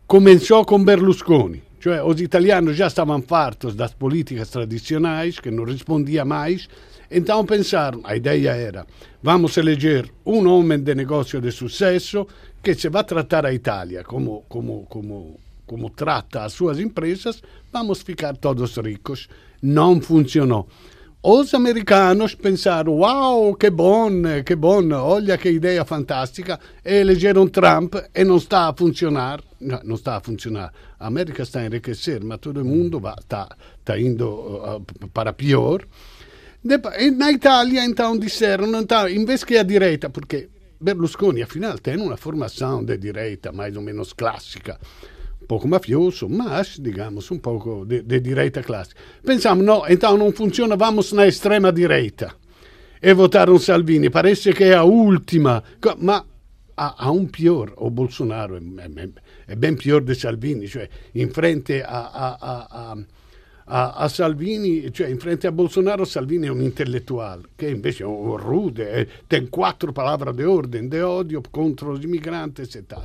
começou 0.07 0.65
com 0.65 0.83
Berlusconi. 0.83 1.63
Cioè, 1.83 2.01
os 2.01 2.21
italianos 2.21 2.77
já 2.77 2.87
estavam 2.87 3.21
fartos 3.23 3.75
das 3.75 3.93
políticas 3.93 4.49
tradicionais, 4.51 5.41
que 5.41 5.51
não 5.51 5.65
respondia 5.65 6.25
mais, 6.25 6.69
então 7.11 7.45
pensaram, 7.45 8.01
a 8.05 8.15
ideia 8.17 8.51
era, 8.51 8.87
vamos 9.21 9.57
eleger 9.57 10.09
um 10.25 10.47
homem 10.49 10.79
de 10.79 10.95
negócio 10.95 11.41
de 11.41 11.51
sucesso 11.51 12.27
que 12.63 12.75
se 12.75 12.89
vai 12.89 13.03
tratar 13.03 13.45
a 13.45 13.53
Itália 13.53 14.05
como, 14.05 14.45
como, 14.49 14.87
como 14.89 15.41
como 15.73 15.89
trata 15.89 16.45
as 16.45 16.53
suas 16.53 16.79
empresas, 16.79 17.43
vamos 17.73 18.03
ficar 18.03 18.37
todos 18.37 18.77
ricos. 18.77 19.27
Não 19.63 20.03
funcionou. 20.03 20.69
Os 21.23 21.55
americanos 21.55 22.35
pensaram: 22.35 22.99
Uau, 22.99 23.55
que 23.55 23.71
bom, 23.71 24.11
que 24.45 24.55
bom, 24.55 24.87
olha 24.93 25.39
que 25.39 25.49
ideia 25.49 25.83
fantástica. 25.83 26.61
E 26.85 26.97
elegeram 26.97 27.49
Trump 27.49 27.95
e 28.15 28.23
não 28.23 28.37
está 28.37 28.69
a 28.69 28.75
funcionar. 28.75 29.41
Não, 29.59 29.81
não 29.83 29.95
está 29.95 30.17
a 30.17 30.21
funcionar. 30.21 30.75
A 31.01 31.07
América 31.07 31.43
está 31.43 31.61
a 31.61 31.67
enriquecer, 31.67 32.23
mas 32.23 32.39
todo 32.39 32.63
mundo 32.63 33.01
está, 33.19 33.49
está 33.79 33.99
indo 33.99 34.29
uh, 34.29 35.09
para 35.15 35.33
pior. 35.33 35.87
E 36.99 37.11
na 37.13 37.33
Itália, 37.33 37.83
então, 37.83 38.19
disseram: 38.19 38.67
não 38.67 38.85
tá, 38.85 39.11
em 39.11 39.25
vez 39.25 39.43
que 39.43 39.57
a 39.57 39.63
direita, 39.63 40.11
porque 40.11 40.51
Berlusconi, 40.83 41.43
afinal, 41.43 41.79
tem 41.79 41.97
uma 41.97 42.17
formação 42.17 42.85
de 42.85 42.99
direita 42.99 43.53
mais 43.53 43.77
ou 43.77 43.83
menos 43.83 44.13
clássica. 44.13 44.79
Pouco 45.47 45.69
mafioso, 45.69 46.29
mas, 46.29 46.79
digamos, 46.79 47.31
um 47.31 47.39
pouco 47.39 47.85
de, 47.85 48.03
de 48.03 48.21
direita 48.21 48.63
clássica. 48.63 49.01
Pensamos, 49.25 49.65
não, 49.65 49.87
então 49.89 50.17
não 50.17 50.33
funciona, 50.33 50.77
vamos 50.77 51.13
na 51.13 51.27
extrema 51.27 51.73
direita 51.73 52.35
e 53.03 53.13
votaram 53.13 53.59
Salvini. 53.59 54.09
Parece 54.11 54.53
che 54.53 54.69
è 54.69 54.73
a 54.73 54.85
ultima, 54.85 55.61
ma 55.99 56.25
ha, 56.75 56.95
ha 56.97 57.11
un 57.11 57.29
pior, 57.29 57.73
o 57.77 57.91
Bolsonaro 57.91 58.57
è, 58.57 58.61
è, 59.47 59.57
ben 59.57 59.75
pior 59.75 60.03
di 60.03 60.15
Salvini, 60.15 60.69
cioè 60.69 60.89
in 61.13 61.31
frente 61.31 61.83
a, 61.83 62.11
a, 62.11 62.37
a, 63.65 63.95
a, 63.95 64.09
Salvini, 64.09 64.93
cioè 64.93 65.09
in 65.09 65.19
frente 65.19 65.49
a 65.49 65.53
Bolsonaro 65.53 66.05
Salvini 66.05 66.47
è 66.47 66.51
un 66.51 66.63
intellettuale, 66.63 67.43
che 67.57 67.69
invece 67.69 68.05
è 68.05 68.07
un 68.07 68.37
rude, 68.37 69.09
tem 69.27 69.49
quattro 69.49 69.91
parole 69.93 70.33
di 70.33 70.45
ordine, 70.45 70.89
di 70.89 71.01
odio 71.01 71.41
contro 71.51 71.97
gli 71.97 72.05
immigranti 72.05 72.63
e 72.63 72.87
tal. 72.87 73.05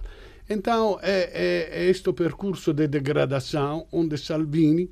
Então 0.50 1.00
é, 1.01 1.30
é, 1.34 1.84
é 1.84 1.89
este 1.89 2.12
percurso 2.13 2.74
de 2.74 2.88
degradação 2.88 3.86
onde 3.92 4.18
Salvini 4.18 4.89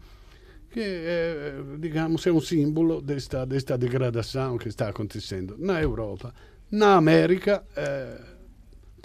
que 0.75 0.81
é, 0.81 1.53
digamos, 1.79 2.27
é 2.27 2.31
um 2.33 2.41
símbolo 2.41 3.01
desta, 3.01 3.45
desta 3.45 3.77
degradação 3.77 4.57
que 4.57 4.67
está 4.67 4.89
acontecendo 4.89 5.55
na 5.57 5.81
Europa, 5.81 6.33
na 6.69 6.95
América. 6.95 7.63
É, 7.77 8.34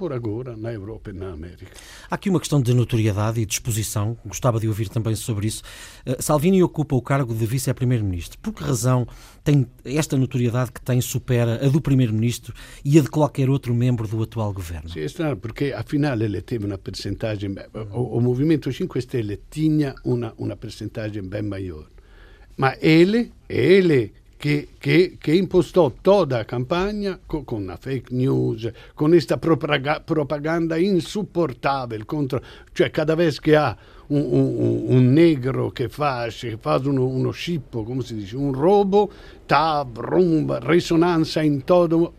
por 0.00 0.14
agora, 0.14 0.56
na 0.56 0.72
Europa 0.72 1.10
e 1.10 1.12
na 1.12 1.30
América. 1.30 1.66
Há 2.10 2.14
aqui 2.14 2.30
uma 2.30 2.40
questão 2.40 2.58
de 2.58 2.72
notoriedade 2.72 3.38
e 3.38 3.44
disposição, 3.44 4.16
gostava 4.24 4.58
de 4.58 4.66
ouvir 4.66 4.88
também 4.88 5.14
sobre 5.14 5.46
isso. 5.46 5.62
Uh, 6.06 6.22
Salvini 6.22 6.62
ocupa 6.62 6.96
o 6.96 7.02
cargo 7.02 7.34
de 7.34 7.44
vice-primeiro-ministro. 7.44 8.38
Por 8.38 8.54
que 8.54 8.64
razão 8.64 9.06
tem 9.44 9.66
esta 9.84 10.16
notoriedade 10.16 10.72
que 10.72 10.80
tem 10.80 11.02
supera 11.02 11.62
a 11.62 11.68
do 11.68 11.82
primeiro-ministro 11.82 12.54
e 12.82 12.98
a 12.98 13.02
de 13.02 13.10
qualquer 13.10 13.50
outro 13.50 13.74
membro 13.74 14.08
do 14.08 14.22
atual 14.22 14.54
governo? 14.54 14.88
Sim, 14.88 15.00
é 15.00 15.04
estranho, 15.04 15.36
porque 15.36 15.74
afinal 15.76 16.18
ele 16.18 16.40
teve 16.40 16.64
uma 16.64 16.78
percentagem, 16.78 17.54
o, 17.92 18.16
o 18.16 18.20
Movimento 18.22 18.72
5 18.72 18.98
Stelle 19.02 19.38
tinha 19.50 19.94
uma, 20.02 20.32
uma 20.38 20.56
percentagem 20.56 21.22
bem 21.22 21.42
maior. 21.42 21.86
Mas 22.56 22.78
ele, 22.80 23.32
ele 23.46 24.14
che, 24.40 24.68
che, 24.78 25.18
che, 25.18 25.34
impostò 25.34 25.92
toda 26.00 26.38
la 26.38 26.44
campagna 26.46 27.20
con, 27.26 27.44
con 27.44 27.60
una 27.60 27.76
fake 27.76 28.14
news, 28.14 28.70
con 28.94 29.10
questa 29.10 29.36
propaganda 29.36 30.78
insupportabile 30.78 32.06
contro, 32.06 32.42
cioè 32.72 32.90
cada 32.90 33.14
vez 33.14 33.38
che 33.38 33.54
ha 33.54 33.76
un, 34.06 34.26
un, 34.30 34.84
un 34.96 35.12
negro 35.12 35.68
che 35.68 35.90
fa, 35.90 36.28
che 36.30 36.56
fa 36.58 36.80
uno, 36.82 37.04
uno, 37.04 37.30
scippo, 37.32 37.82
come 37.82 38.02
si 38.02 38.14
dice, 38.14 38.34
un 38.36 38.54
robo, 38.54 39.12
ta, 39.44 39.84
brum, 39.84 40.58
risonanza 40.60 41.42
in 41.42 41.62
todo. 41.62 42.14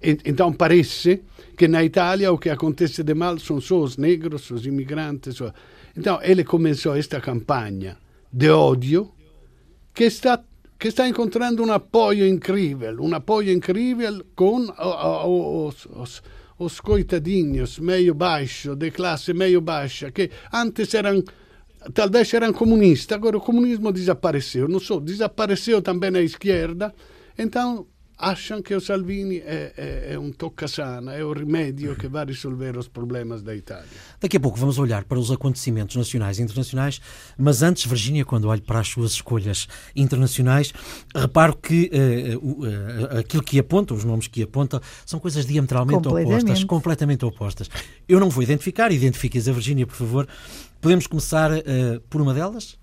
Então 0.00 0.54
parece 0.54 1.24
que 1.54 1.68
na 1.68 1.84
Itália 1.84 2.32
o 2.32 2.38
que 2.38 2.48
acontece 2.48 3.02
de 3.02 3.12
mal 3.12 3.38
são 3.38 3.60
só 3.60 3.80
os 3.80 3.98
negros, 3.98 4.50
os 4.50 4.64
imigrantes. 4.64 5.42
Então 5.94 6.20
ele 6.22 6.42
começou 6.42 6.96
esta 6.96 7.20
campanha 7.20 7.98
de 8.32 8.48
ódio 8.48 9.12
que 9.92 10.04
está 10.04 10.42
che 10.78 10.90
sta 10.90 11.04
incontrando 11.04 11.62
un 11.62 11.70
appoggio 11.70 12.22
incredibile, 12.22 12.94
un 13.00 13.12
appoggio 13.12 13.50
incredibile 13.50 14.26
con 14.32 14.72
os, 14.78 15.88
os, 15.90 16.22
os 16.58 16.80
coitadinhos 16.80 17.78
meio 17.80 18.14
baixo, 18.14 18.76
de 18.76 18.92
classe 18.92 19.34
meio 19.34 19.60
baixa, 19.60 20.12
que 20.12 20.30
antes 20.52 20.94
eram 20.94 21.22
talvez 21.92 22.32
eram 22.32 22.52
comunistas, 22.52 23.16
agora 23.16 23.36
o 23.36 23.40
comunismo 23.40 23.92
desapareceu, 23.92 24.68
não 24.68 24.78
só, 24.78 25.00
desapareceu 25.00 25.82
também 25.82 26.14
a 26.16 26.22
esquerda, 26.22 26.94
então 27.36 27.86
acham 28.18 28.60
que 28.60 28.74
o 28.74 28.80
Salvini 28.80 29.38
é, 29.38 29.72
é, 29.76 30.14
é 30.14 30.18
um 30.18 30.32
toca-sana, 30.32 31.14
é 31.14 31.24
o 31.24 31.32
remédio 31.32 31.94
que 31.94 32.08
vai 32.08 32.26
resolver 32.26 32.76
os 32.76 32.88
problemas 32.88 33.42
da 33.42 33.54
Itália. 33.54 33.86
Daqui 34.20 34.36
a 34.36 34.40
pouco 34.40 34.58
vamos 34.58 34.78
olhar 34.78 35.04
para 35.04 35.18
os 35.18 35.30
acontecimentos 35.30 35.94
nacionais 35.94 36.38
e 36.38 36.42
internacionais, 36.42 37.00
mas 37.38 37.62
antes, 37.62 37.86
Virgínia, 37.86 38.24
quando 38.24 38.48
olho 38.48 38.62
para 38.62 38.80
as 38.80 38.88
suas 38.88 39.12
escolhas 39.12 39.68
internacionais, 39.94 40.72
reparo 41.14 41.56
que 41.56 41.90
uh, 41.92 42.38
uh, 42.38 43.18
aquilo 43.18 43.42
que 43.42 43.58
aponta, 43.58 43.94
os 43.94 44.04
nomes 44.04 44.26
que 44.26 44.42
aponta, 44.42 44.82
são 45.06 45.20
coisas 45.20 45.46
diametralmente 45.46 46.08
opostas, 46.08 46.64
completamente 46.64 47.24
opostas. 47.24 47.70
Eu 48.08 48.18
não 48.18 48.30
vou 48.30 48.42
identificar, 48.42 48.90
identifique-as 48.90 49.46
a 49.46 49.52
Virgínia, 49.52 49.86
por 49.86 49.94
favor. 49.94 50.28
Podemos 50.80 51.06
começar 51.06 51.52
uh, 51.52 52.00
por 52.10 52.20
uma 52.20 52.34
delas? 52.34 52.76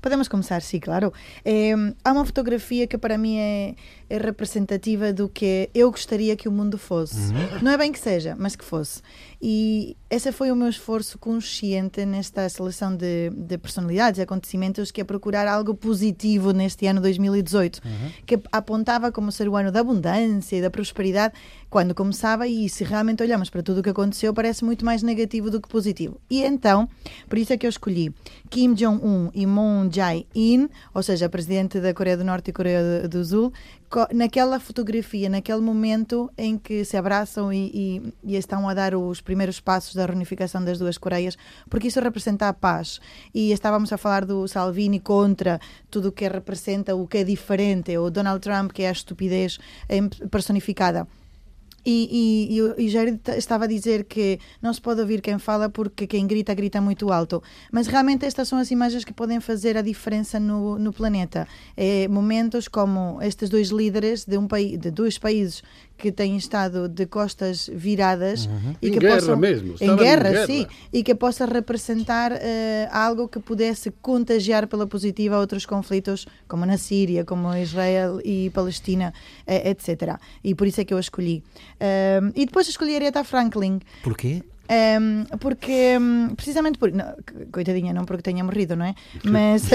Podemos 0.00 0.28
começar, 0.28 0.60
sim, 0.62 0.78
claro. 0.78 1.12
É, 1.44 1.72
há 2.04 2.12
uma 2.12 2.24
fotografia 2.24 2.86
que 2.86 2.98
para 2.98 3.16
mim 3.16 3.38
é, 3.38 3.74
é, 4.08 4.18
representativa 4.18 5.12
do 5.12 5.28
que 5.28 5.68
eu 5.74 5.90
gostaria 5.90 6.36
que 6.36 6.48
o 6.48 6.52
mundo 6.52 6.78
fosse. 6.78 7.32
Uhum. 7.32 7.62
Não 7.62 7.72
é 7.72 7.76
bem 7.76 7.92
que 7.92 7.98
seja, 7.98 8.36
mas 8.38 8.54
que 8.54 8.64
fosse. 8.64 9.00
E 9.40 9.96
esse 10.08 10.30
foi 10.32 10.50
o 10.50 10.56
meu 10.56 10.68
esforço 10.68 11.18
consciente 11.18 12.06
nesta 12.06 12.48
seleção 12.48 12.94
de, 12.96 13.30
de 13.30 13.58
personalidades 13.58 14.18
e 14.18 14.22
acontecimentos, 14.22 14.90
que 14.90 15.00
é 15.00 15.04
procurar 15.04 15.46
algo 15.48 15.74
positivo 15.74 16.52
neste 16.52 16.86
ano 16.86 17.00
2018, 17.00 17.80
uhum. 17.84 18.10
que 18.24 18.38
apontava 18.52 19.10
como 19.12 19.30
ser 19.32 19.48
o 19.48 19.56
ano 19.56 19.72
da 19.72 19.80
abundância 19.80 20.56
e 20.56 20.62
da 20.62 20.70
prosperidade, 20.70 21.34
quando 21.68 21.94
começava, 21.94 22.46
e 22.46 22.68
se 22.68 22.84
realmente 22.84 23.22
olhamos 23.22 23.50
para 23.50 23.62
tudo 23.62 23.80
o 23.80 23.82
que 23.82 23.90
aconteceu, 23.90 24.32
parece 24.32 24.64
muito 24.64 24.84
mais 24.84 25.02
negativo 25.02 25.50
do 25.50 25.60
que 25.60 25.68
positivo. 25.68 26.20
E 26.30 26.42
então, 26.42 26.88
por 27.28 27.36
isso 27.38 27.52
é 27.52 27.56
que 27.56 27.66
eu 27.66 27.70
escolhi 27.70 28.14
Kim 28.48 28.74
Jong-un 28.74 29.30
e 29.34 29.44
Moon 29.44 29.90
Jae-in, 29.92 30.68
ou 30.94 31.02
seja, 31.02 31.28
presidente 31.28 31.80
da 31.80 31.92
Coreia 31.92 32.16
do 32.16 32.24
Norte 32.24 32.50
e 32.50 32.52
Coreia 32.52 33.08
do 33.08 33.24
Sul, 33.24 33.52
naquela 34.12 34.58
fotografia, 34.58 35.28
naquele 35.28 35.60
momento 35.60 36.30
em 36.36 36.58
que 36.58 36.84
se 36.84 36.96
abraçam 36.96 37.52
e, 37.52 37.70
e, 37.72 38.14
e, 38.32 38.36
estão 38.36 38.68
a 38.68 38.74
dar 38.74 38.94
os 38.94 39.20
primeiros 39.20 39.60
passos 39.60 39.94
da 39.94 40.06
reunificação 40.06 40.64
das 40.64 40.78
duas 40.78 40.98
Coreias, 40.98 41.36
porque 41.70 41.88
isso 41.88 42.00
representa 42.00 42.48
a 42.48 42.52
paz. 42.52 43.00
E 43.34 43.52
estávamos 43.52 43.92
a 43.92 43.98
falar 43.98 44.24
do 44.24 44.46
Salvini 44.48 45.00
contra 45.00 45.60
tudo 45.90 46.08
o 46.08 46.12
que 46.12 46.28
representa 46.28 46.94
o 46.94 47.06
que 47.06 47.18
é 47.18 47.24
diferente, 47.24 47.96
ou 47.96 48.10
Donald 48.10 48.40
Trump, 48.40 48.72
que 48.72 48.82
é 48.82 48.88
a 48.88 48.92
estupidez 48.92 49.58
personificada. 50.30 51.06
E, 51.88 52.58
e, 52.58 52.84
e, 52.84 52.88
Jair 52.88 53.16
estava 53.36 53.62
a 53.62 53.68
dizer 53.68 54.06
que 54.06 54.40
não 54.60 54.72
se 54.72 54.80
pode 54.80 55.00
ouvir 55.00 55.20
quem 55.20 55.38
fala 55.38 55.68
porque 55.68 56.04
quem 56.04 56.26
grita, 56.26 56.52
grita 56.52 56.80
muito 56.80 57.12
alto. 57.12 57.40
Mas 57.70 57.86
realmente 57.86 58.26
estas 58.26 58.48
são 58.48 58.58
as 58.58 58.72
imagens 58.72 59.04
que 59.04 59.12
podem 59.12 59.38
fazer 59.38 59.76
a 59.76 59.82
diferença 59.82 60.40
no, 60.40 60.80
no 60.80 60.92
planeta. 60.92 61.46
É, 61.76 62.08
momentos 62.08 62.66
como 62.66 63.22
estes 63.22 63.48
dois 63.48 63.68
líderes 63.68 64.24
de, 64.24 64.36
um 64.36 64.48
país, 64.48 64.76
de 64.76 64.90
dois 64.90 65.16
países 65.16 65.62
que 65.96 66.12
têm 66.12 66.36
estado 66.36 66.88
de 66.88 67.06
costas 67.06 67.70
viradas 67.72 68.46
uhum. 68.46 68.76
e 68.82 68.88
em 68.88 68.92
que 68.92 68.98
guerra 68.98 69.16
possam, 69.16 69.36
mesmo, 69.36 69.74
em 69.80 69.96
guerra, 69.96 70.28
em 70.28 70.32
guerra, 70.32 70.46
sim, 70.46 70.66
e 70.92 71.02
que 71.02 71.14
possa 71.14 71.46
representar 71.46 72.32
uh, 72.32 72.36
algo 72.90 73.28
que 73.28 73.38
pudesse 73.38 73.90
contagiar 74.02 74.66
pela 74.66 74.86
positiva 74.86 75.38
outros 75.38 75.64
conflitos, 75.64 76.26
como 76.46 76.66
na 76.66 76.76
Síria, 76.76 77.24
como 77.24 77.54
Israel 77.56 78.20
e 78.24 78.50
Palestina, 78.50 79.12
uh, 79.46 79.68
etc. 79.68 80.18
E 80.44 80.54
por 80.54 80.66
isso 80.66 80.80
é 80.80 80.84
que 80.84 80.92
eu 80.92 80.98
a 80.98 81.00
escolhi. 81.00 81.42
Uh, 81.74 82.32
e 82.34 82.44
depois 82.46 82.68
escolhi 82.68 82.94
a 82.94 82.96
Aretha 82.96 83.24
Franklin. 83.24 83.80
Porquê? 84.02 84.42
Um, 84.68 85.24
porque, 85.38 85.96
um, 85.98 86.34
precisamente 86.34 86.78
por. 86.78 86.92
Não, 86.92 87.14
coitadinha, 87.52 87.92
não 87.92 88.04
porque 88.04 88.22
tenha 88.22 88.42
morrido, 88.42 88.74
não 88.74 88.86
é? 88.86 88.94
Mas, 89.24 89.64
uh, 89.64 89.68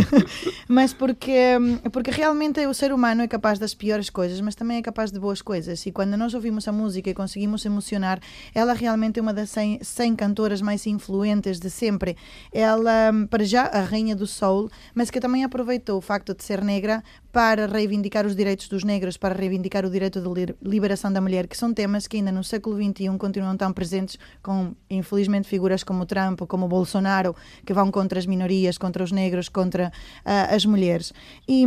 mas 0.68 0.92
porque, 0.92 1.56
porque 1.92 2.10
realmente 2.10 2.64
o 2.66 2.72
ser 2.72 2.92
humano 2.92 3.22
é 3.22 3.28
capaz 3.28 3.58
das 3.58 3.74
piores 3.74 4.10
coisas, 4.10 4.40
mas 4.40 4.54
também 4.54 4.78
é 4.78 4.82
capaz 4.82 5.10
de 5.10 5.18
boas 5.18 5.42
coisas. 5.42 5.84
E 5.86 5.92
quando 5.92 6.16
nós 6.16 6.34
ouvimos 6.34 6.66
a 6.66 6.72
música 6.72 7.10
e 7.10 7.14
conseguimos 7.14 7.64
emocionar, 7.64 8.20
ela 8.54 8.72
realmente 8.72 9.18
é 9.18 9.22
uma 9.22 9.34
das 9.34 9.50
100, 9.50 9.80
100 9.82 10.16
cantoras 10.16 10.62
mais 10.62 10.86
influentes 10.86 11.58
de 11.58 11.70
sempre. 11.70 12.16
Ela, 12.52 13.12
para 13.30 13.44
já, 13.44 13.64
a 13.64 13.80
rainha 13.80 14.16
do 14.16 14.26
soul, 14.26 14.70
mas 14.94 15.10
que 15.10 15.20
também 15.20 15.44
aproveitou 15.44 15.98
o 15.98 16.00
facto 16.00 16.34
de 16.34 16.42
ser 16.42 16.62
negra 16.64 17.02
para 17.32 17.66
reivindicar 17.66 18.26
os 18.26 18.34
direitos 18.34 18.68
dos 18.68 18.84
negros, 18.84 19.16
para 19.16 19.34
reivindicar 19.34 19.84
o 19.84 19.90
direito 19.90 20.20
de 20.20 20.54
liberação 20.62 21.12
da 21.12 21.20
mulher, 21.20 21.46
que 21.46 21.56
são 21.56 21.72
temas 21.72 22.06
que 22.06 22.16
ainda 22.16 22.32
no 22.32 22.42
século 22.42 22.76
XXI 22.76 23.16
continuam 23.18 23.56
tão 23.56 23.72
presentes 23.72 24.18
com, 24.42 24.74
infelizmente, 24.88 25.46
figuras 25.46 25.84
como 25.84 26.06
Trump, 26.06 26.40
como 26.42 26.66
Bolsonaro, 26.68 27.36
que 27.64 27.72
vão 27.72 27.90
contra 27.90 28.18
as 28.18 28.26
minorias, 28.26 28.78
contra 28.78 29.04
os 29.04 29.12
negros, 29.12 29.48
contra 29.48 29.88
uh, 29.88 30.54
as 30.54 30.64
mulheres. 30.64 31.12
E, 31.46 31.64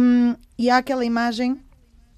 e 0.58 0.70
há 0.70 0.78
aquela 0.78 1.06
imagem 1.06 1.60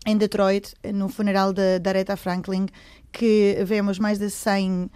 em 0.05 0.17
Detroit, 0.17 0.73
no 0.93 1.07
funeral 1.07 1.53
de, 1.53 1.79
de 1.79 1.89
Aretha 1.89 2.17
Franklin, 2.17 2.67
que 3.11 3.57
vemos 3.63 3.99
mais 3.99 4.17
de 4.17 4.29
100 4.29 4.83
uh, 4.83 4.89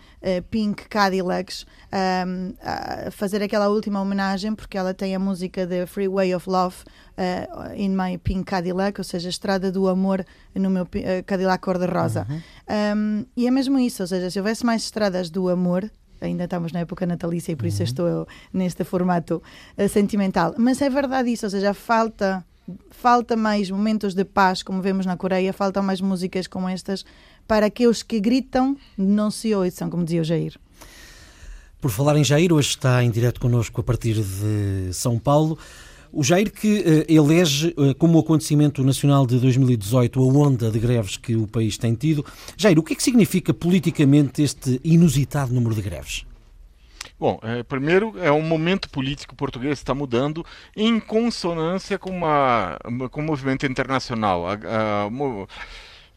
Pink 0.50 0.90
Cadillacs 0.90 1.66
um, 2.26 2.54
a 2.62 3.12
fazer 3.12 3.42
aquela 3.44 3.70
última 3.70 4.02
homenagem, 4.02 4.56
porque 4.56 4.78
ela 4.78 4.94
tem 4.94 5.16
a 5.16 5.20
música 5.20 5.66
de 5.66 5.86
Freeway 5.86 6.34
of 6.34 6.50
Love 6.50 6.78
uh, 7.18 7.74
in 7.76 7.90
My 7.90 8.18
Pink 8.18 8.44
Cadillac, 8.46 9.00
ou 9.00 9.04
seja, 9.04 9.30
Estrada 9.30 9.72
do 9.72 9.88
Amor 9.88 10.26
no 10.54 10.70
meu 10.70 10.84
uh, 10.84 10.88
Cadillac 11.26 11.62
cor-de-rosa. 11.64 12.28
Uhum. 12.30 12.42
Um, 12.98 13.26
e 13.36 13.48
é 13.48 13.52
mesmo 13.52 13.80
isso, 13.80 14.04
ou 14.04 14.08
seja, 14.08 14.30
se 14.30 14.40
houvesse 14.40 14.66
mais 14.66 14.84
estradas 14.84 15.30
do 15.30 15.50
amor, 15.50 15.90
ainda 16.22 16.46
estamos 16.46 16.72
na 16.72 16.80
época 16.80 17.06
natalícia 17.06 17.52
e 17.52 17.56
por 17.56 17.66
isso 17.66 17.80
uhum. 17.80 17.86
estou 17.86 18.28
neste 18.54 18.84
formato 18.84 19.42
uh, 19.78 19.90
sentimental. 19.90 20.54
Mas 20.58 20.82
é 20.82 20.90
verdade 20.90 21.32
isso, 21.32 21.46
ou 21.46 21.50
seja, 21.50 21.74
falta 21.74 22.46
falta 22.92 23.38
mais 23.38 23.72
momentos 23.72 24.14
de 24.14 24.26
paz, 24.26 24.62
como 24.62 24.82
vemos 24.82 25.06
na 25.06 25.16
Coreia, 25.16 25.54
faltam 25.54 25.82
mais 25.82 26.02
músicas 26.02 26.48
como 26.48 26.68
estas, 26.68 27.06
para 27.48 27.70
que 27.70 27.88
os 27.88 28.04
que 28.04 28.20
gritam 28.20 28.76
não 28.98 29.32
se 29.32 29.56
ouçam, 29.56 29.90
como 29.90 30.04
dizia 30.04 30.20
o 30.20 30.24
Jair. 30.26 30.60
Por 31.80 31.92
falar 31.92 32.18
em 32.18 32.24
Jair, 32.24 32.52
hoje 32.52 32.70
está 32.70 33.02
em 33.04 33.10
direto 33.10 33.40
connosco 33.40 33.80
a 33.80 33.84
partir 33.84 34.16
de 34.16 34.92
São 34.92 35.18
Paulo. 35.18 35.58
O 36.12 36.24
Jair 36.24 36.52
que 36.52 36.80
uh, 36.80 37.12
elege 37.12 37.74
uh, 37.78 37.94
como 37.96 38.20
acontecimento 38.20 38.84
nacional 38.84 39.26
de 39.26 39.40
2018 39.40 40.20
a 40.20 40.26
onda 40.26 40.72
de 40.72 40.80
greves 40.80 41.18
que 41.18 41.36
o 41.36 41.48
país 41.48 41.78
tem 41.78 41.94
tido. 41.94 42.26
Jair, 42.56 42.78
o 42.80 42.84
que 42.84 42.94
é 42.94 42.96
que 42.96 43.04
significa 43.04 43.54
politicamente 43.54 44.42
este 44.42 44.80
inusitado 44.84 45.54
número 45.54 45.76
de 45.76 45.82
greves? 45.82 46.26
Bom, 47.20 47.40
é, 47.42 47.64
primeiro 47.64 48.14
é 48.20 48.32
um 48.32 48.44
momento 48.44 48.90
político 48.90 49.36
português 49.36 49.80
está 49.80 49.96
mudando 49.96 50.46
em 50.76 51.00
consonância 51.00 51.98
com, 51.98 52.12
uma, 52.12 52.78
com 53.10 53.22
o 53.22 53.24
movimento 53.24 53.66
internacional. 53.66 54.48
A, 54.48 54.54
a, 54.54 55.10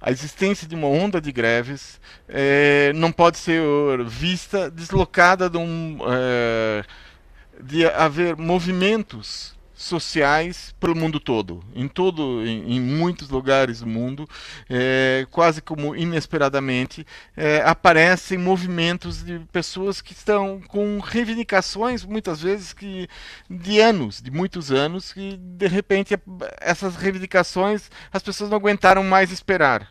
a 0.00 0.10
existência 0.10 0.68
de 0.68 0.74
uma 0.74 0.88
onda 0.88 1.20
de 1.20 1.32
greves 1.32 1.98
é, 2.28 2.92
não 2.94 3.10
pode 3.10 3.38
ser 3.38 3.62
vista 4.04 4.70
deslocada 4.70 5.48
de, 5.48 5.56
um, 5.56 5.98
é, 6.06 6.84
de 7.62 7.86
haver 7.86 8.36
movimentos 8.36 9.58
sociais 9.80 10.74
pelo 10.78 10.94
mundo 10.94 11.18
todo, 11.18 11.64
em 11.74 11.88
todo, 11.88 12.44
em, 12.46 12.76
em 12.76 12.80
muitos 12.80 13.30
lugares 13.30 13.80
do 13.80 13.86
mundo, 13.86 14.28
é, 14.68 15.26
quase 15.30 15.62
como 15.62 15.96
inesperadamente 15.96 17.06
é, 17.36 17.62
aparecem 17.64 18.36
movimentos 18.36 19.24
de 19.24 19.38
pessoas 19.50 20.02
que 20.02 20.12
estão 20.12 20.60
com 20.68 20.98
reivindicações 20.98 22.04
muitas 22.04 22.42
vezes 22.42 22.74
que 22.74 23.08
de 23.48 23.80
anos, 23.80 24.20
de 24.20 24.30
muitos 24.30 24.70
anos, 24.70 25.12
que 25.12 25.36
de 25.36 25.66
repente 25.66 26.14
essas 26.60 26.96
reivindicações 26.96 27.90
as 28.12 28.22
pessoas 28.22 28.50
não 28.50 28.58
aguentaram 28.58 29.02
mais 29.02 29.32
esperar. 29.32 29.88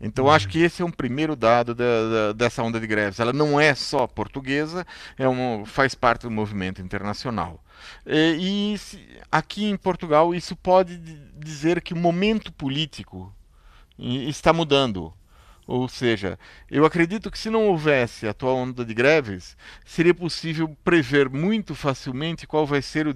Então 0.00 0.24
uhum. 0.24 0.30
acho 0.30 0.48
que 0.48 0.60
esse 0.60 0.82
é 0.82 0.84
um 0.84 0.90
primeiro 0.90 1.36
dado 1.36 1.74
da, 1.74 1.84
da, 1.84 2.32
dessa 2.32 2.62
onda 2.62 2.80
de 2.80 2.86
greves. 2.86 3.20
Ela 3.20 3.32
não 3.32 3.60
é 3.60 3.74
só 3.74 4.06
portuguesa, 4.06 4.86
é 5.16 5.28
um, 5.28 5.64
faz 5.64 5.94
parte 5.94 6.22
do 6.22 6.30
movimento 6.30 6.80
internacional. 6.80 7.62
E, 8.06 8.76
e 8.76 9.20
aqui 9.30 9.64
em 9.64 9.76
Portugal 9.76 10.34
isso 10.34 10.56
pode 10.56 10.96
dizer 11.36 11.80
que 11.82 11.94
o 11.94 11.96
momento 11.96 12.52
político 12.52 13.34
está 13.98 14.52
mudando. 14.52 15.12
Ou 15.70 15.88
seja, 15.88 16.36
eu 16.68 16.84
acredito 16.84 17.30
que 17.30 17.38
se 17.38 17.48
não 17.48 17.68
houvesse 17.68 18.26
a 18.26 18.30
atual 18.32 18.56
onda 18.56 18.84
de 18.84 18.92
greves, 18.92 19.56
seria 19.84 20.12
possível 20.12 20.76
prever 20.82 21.30
muito 21.30 21.76
facilmente 21.76 22.44
qual 22.44 22.66
vai 22.66 22.82
ser 22.82 23.06
o, 23.06 23.14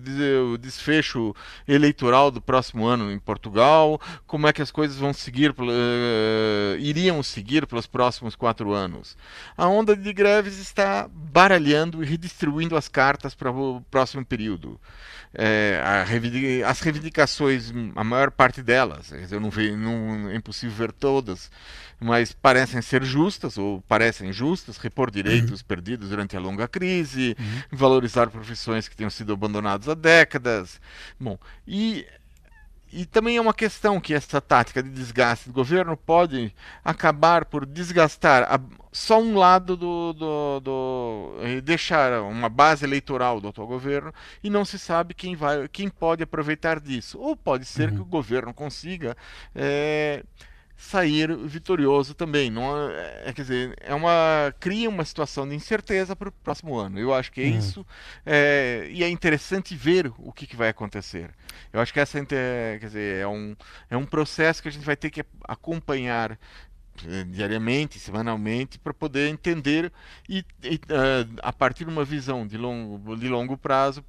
desfecho 0.56 1.34
eleitoral 1.66 2.30
do 2.30 2.40
próximo 2.40 2.86
ano 2.86 3.10
em 3.10 3.18
Portugal, 3.18 4.00
como 4.24 4.46
é 4.46 4.52
que 4.52 4.62
as 4.62 4.70
coisas 4.70 4.96
vão 4.96 5.12
seguir, 5.12 5.50
uh, 5.50 6.78
iriam 6.78 7.20
seguir 7.24 7.66
pelos 7.66 7.88
próximos 7.88 8.36
quatro 8.36 8.72
anos. 8.72 9.16
A 9.56 9.66
onda 9.66 9.96
de 9.96 10.12
greves 10.12 10.56
está 10.60 11.10
baralhando 11.12 12.04
e 12.04 12.06
redistribuindo 12.06 12.76
as 12.76 12.86
cartas 12.86 13.34
para 13.34 13.50
o 13.50 13.80
próximo 13.90 14.24
período. 14.24 14.80
É, 15.36 15.82
as 16.64 16.80
reivindicações, 16.80 17.72
a 17.96 18.04
maior 18.04 18.30
parte 18.30 18.62
delas, 18.62 19.10
eu 19.32 19.40
não 19.40 19.50
vejo, 19.50 19.76
não, 19.76 20.30
é 20.30 20.36
impossível 20.36 20.76
ver 20.76 20.92
todas, 20.92 21.50
mas 21.98 22.32
parecem 22.44 22.82
ser 22.82 23.02
justas 23.02 23.56
ou 23.56 23.80
parecem 23.88 24.30
justas, 24.30 24.76
repor 24.76 25.10
direitos 25.10 25.62
uhum. 25.62 25.66
perdidos 25.66 26.10
durante 26.10 26.36
a 26.36 26.40
longa 26.40 26.68
crise, 26.68 27.34
uhum. 27.38 27.62
valorizar 27.72 28.28
profissões 28.28 28.86
que 28.86 28.94
tenham 28.94 29.08
sido 29.08 29.32
abandonadas 29.32 29.88
há 29.88 29.94
décadas. 29.94 30.78
Bom, 31.18 31.38
e 31.66 32.06
e 32.92 33.06
também 33.06 33.38
é 33.38 33.40
uma 33.40 33.54
questão 33.54 33.98
que 33.98 34.12
essa 34.12 34.42
tática 34.42 34.82
de 34.82 34.90
desgaste 34.90 35.48
do 35.48 35.54
governo 35.54 35.96
pode 35.96 36.54
acabar 36.84 37.46
por 37.46 37.64
desgastar 37.64 38.42
a, 38.42 38.60
só 38.92 39.20
um 39.20 39.36
lado 39.36 39.74
do, 39.74 40.12
do, 40.12 40.60
do, 40.60 41.34
deixar 41.64 42.20
uma 42.20 42.50
base 42.50 42.84
eleitoral 42.84 43.40
do 43.40 43.48
atual 43.48 43.66
governo 43.66 44.12
e 44.44 44.50
não 44.50 44.66
se 44.66 44.78
sabe 44.78 45.14
quem 45.14 45.34
vai 45.34 45.66
quem 45.66 45.88
pode 45.88 46.22
aproveitar 46.22 46.78
disso 46.78 47.18
ou 47.18 47.34
pode 47.34 47.64
ser 47.64 47.88
uhum. 47.88 47.96
que 47.96 48.02
o 48.02 48.04
governo 48.04 48.54
consiga 48.54 49.16
é, 49.54 50.22
sair 50.76 51.34
vitorioso 51.36 52.14
também. 52.14 52.50
Não 52.50 52.88
é, 52.90 53.22
é, 53.26 53.32
quer 53.32 53.42
dizer, 53.42 53.76
é 53.80 53.94
uma 53.94 54.54
cria 54.58 54.88
uma 54.88 55.04
situação 55.04 55.48
de 55.48 55.54
incerteza 55.54 56.14
para 56.16 56.28
o 56.28 56.32
próximo 56.32 56.76
ano. 56.76 56.98
Eu 56.98 57.14
acho 57.14 57.30
que 57.30 57.42
é 57.42 57.44
uhum. 57.44 57.58
isso 57.58 57.86
é, 58.24 58.88
e 58.90 59.02
é 59.02 59.08
interessante 59.08 59.74
ver 59.74 60.12
o 60.18 60.32
que, 60.32 60.46
que, 60.46 60.56
vai 60.56 60.68
acontecer. 60.68 61.30
Eu 61.72 61.80
acho 61.80 61.92
que 61.92 62.00
essa 62.00 62.24
quer 62.24 62.78
dizer, 62.78 63.20
é 63.20 63.26
um 63.26 63.56
é 63.90 63.96
um 63.96 64.04
processo 64.04 64.62
que 64.62 64.68
a 64.68 64.72
gente 64.72 64.84
vai 64.84 64.96
ter 64.96 65.10
que 65.10 65.24
acompanhar 65.46 66.38
diariamente, 67.28 67.98
semanalmente, 67.98 68.78
para 68.78 68.94
poder 68.94 69.28
entender 69.28 69.92
e, 70.28 70.44
e 70.62 70.76
uh, 70.76 71.28
a 71.42 71.52
partir 71.52 71.84
de 71.84 71.90
uma 71.90 72.04
visão 72.04 72.46
de 72.46 72.56
longo, 72.56 73.16
de 73.16 73.28
longo 73.28 73.56
prazo, 73.56 74.02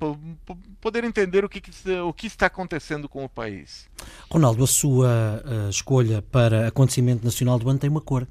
poder 0.80 1.04
entender 1.04 1.43
o 1.43 1.50
que, 1.50 1.62
o 2.06 2.13
que 2.13 2.28
está 2.28 2.45
acontecendo 2.45 3.10
com 3.10 3.24
o 3.24 3.30
país. 3.30 3.88
Ronaldo, 4.30 4.63
a 4.63 4.67
sua 4.67 5.43
uh, 5.45 5.69
escolha 5.69 6.21
para 6.21 6.67
acontecimento 6.67 7.24
nacional 7.24 7.58
do 7.60 7.69
ano 7.69 7.80
tem 7.80 7.89
uma 7.89 8.02
cor. 8.02 8.28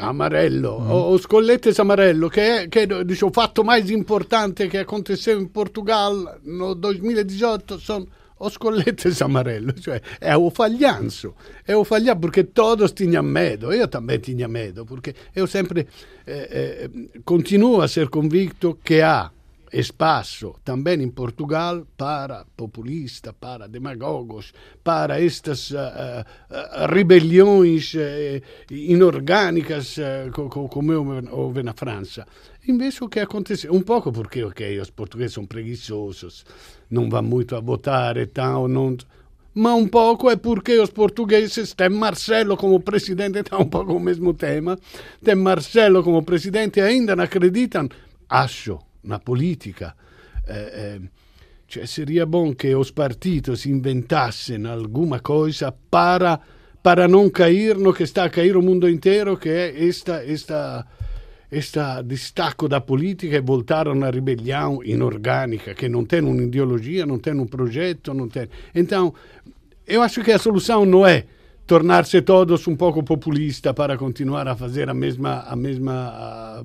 Amarello, 0.00 0.80
mm. 0.80 1.12
os 1.12 1.26
colletes 1.26 1.78
amarello, 1.78 2.28
che 2.28 2.64
è, 2.64 2.68
che 2.68 2.82
è 2.82 3.04
diciamo, 3.04 3.30
o 3.30 3.32
fatto 3.32 3.62
mais 3.62 3.88
importante 3.88 4.66
che 4.66 4.78
aconteceu 4.78 5.38
in 5.38 5.52
Portugal 5.52 6.40
no 6.42 6.74
2018 6.74 7.78
sono 7.78 8.04
os 8.46 8.56
coletes 8.56 9.20
amarelos, 9.22 9.80
cioè 9.82 10.00
é 10.20 10.36
o 10.36 10.50
falhanço, 10.50 11.34
é 11.66 11.76
o 11.76 11.84
falhanço, 11.84 12.20
porque 12.20 12.44
todos 12.44 12.92
tinham 12.92 13.22
medo, 13.22 13.72
eu 13.72 13.88
também 13.88 14.18
tinha 14.18 14.46
medo, 14.48 14.84
porque 14.84 15.14
eu 15.34 15.46
sempre 15.46 15.86
eh, 16.26 16.48
eh, 16.86 17.20
continuo 17.24 17.80
a 17.80 17.88
ser 17.88 18.08
convicto 18.08 18.78
que 18.84 19.00
há 19.00 19.30
espaço 19.80 20.54
também 20.64 21.02
em 21.02 21.10
Portugal 21.10 21.86
para 21.96 22.44
populistas, 22.56 23.34
para 23.38 23.68
demagogos, 23.68 24.52
para 24.82 25.20
estas 25.20 25.70
uh, 25.70 25.76
uh, 25.76 26.86
rebeliões 26.88 27.94
inorgânicas 28.70 29.96
como 30.32 30.92
houve 31.30 31.62
na 31.62 31.74
França. 31.74 32.26
Invece 32.66 33.04
o 33.04 33.08
que 33.08 33.20
acontece, 33.20 33.68
um 33.68 33.82
pouco 33.82 34.12
porque 34.12 34.44
os 34.80 34.90
portugueses 34.90 35.34
são 35.34 35.46
preguiçosos, 35.46 36.44
não 36.90 37.10
vão 37.10 37.22
muito 37.22 37.56
a 37.56 37.60
votar 37.60 38.16
e 38.16 38.26
tal, 38.26 38.68
não, 38.68 38.96
ma 39.54 39.74
un 39.74 39.88
poco 39.88 40.30
è 40.30 40.36
perché 40.36 40.80
os 40.80 40.90
portugueses 40.90 41.74
têm 41.74 41.90
Marcelo 41.90 42.56
como 42.56 42.80
presidente, 42.80 43.38
está 43.38 43.56
un 43.56 43.68
po' 43.68 43.82
o 43.82 44.00
mesmo 44.00 44.34
tema, 44.34 44.76
têm 45.22 45.36
Marcelo 45.36 46.02
como 46.02 46.24
presidente 46.24 46.80
e 46.80 46.82
ainda 46.82 47.14
não 47.14 47.24
acreditam, 47.24 47.88
acho, 48.28 48.80
na 49.04 49.18
politica. 49.18 49.94
Eh, 50.46 50.70
eh, 50.72 51.00
cioè, 51.66 51.86
seria 51.86 52.26
bom 52.26 52.54
che 52.54 52.74
os 52.74 52.92
partidos 52.92 53.64
inventassem 53.64 54.66
alguma 54.66 55.20
coisa 55.20 55.72
para, 55.72 56.38
para 56.82 57.08
não 57.08 57.30
cair 57.30 57.76
no 57.76 57.92
que 57.92 58.04
está 58.04 58.24
a 58.24 58.30
cair 58.30 58.56
o 58.56 58.62
mundo 58.62 58.88
inteiro, 58.88 59.36
que 59.36 59.48
é 59.48 59.88
esta, 59.88 60.22
esta, 60.24 60.86
esta 61.50 62.02
destaco 62.02 62.68
da 62.68 62.80
política 62.80 63.36
e 63.36 63.40
voltar 63.40 63.88
a 63.88 63.92
uma 63.92 64.10
rebelião 64.10 64.84
inorgânica, 64.84 65.74
que 65.74 65.88
não 65.88 66.04
tem 66.04 66.20
uma 66.20 66.42
ideologia, 66.42 67.06
não 67.06 67.18
tem 67.18 67.34
um 67.34 67.46
projeto, 67.46 68.12
não 68.12 68.28
tem... 68.28 68.48
Então, 68.74 69.14
eu 69.86 70.02
acho 70.02 70.22
que 70.22 70.32
a 70.32 70.38
solução 70.38 70.84
não 70.84 71.06
é 71.06 71.24
tornar-se 71.66 72.20
todos 72.20 72.68
um 72.68 72.76
pouco 72.76 73.02
populista 73.02 73.72
para 73.72 73.96
continuar 73.96 74.46
a 74.46 74.54
fazer 74.54 74.90
a 74.90 74.94
mesma... 74.94 75.40
A 75.48 75.56
mesma 75.56 76.62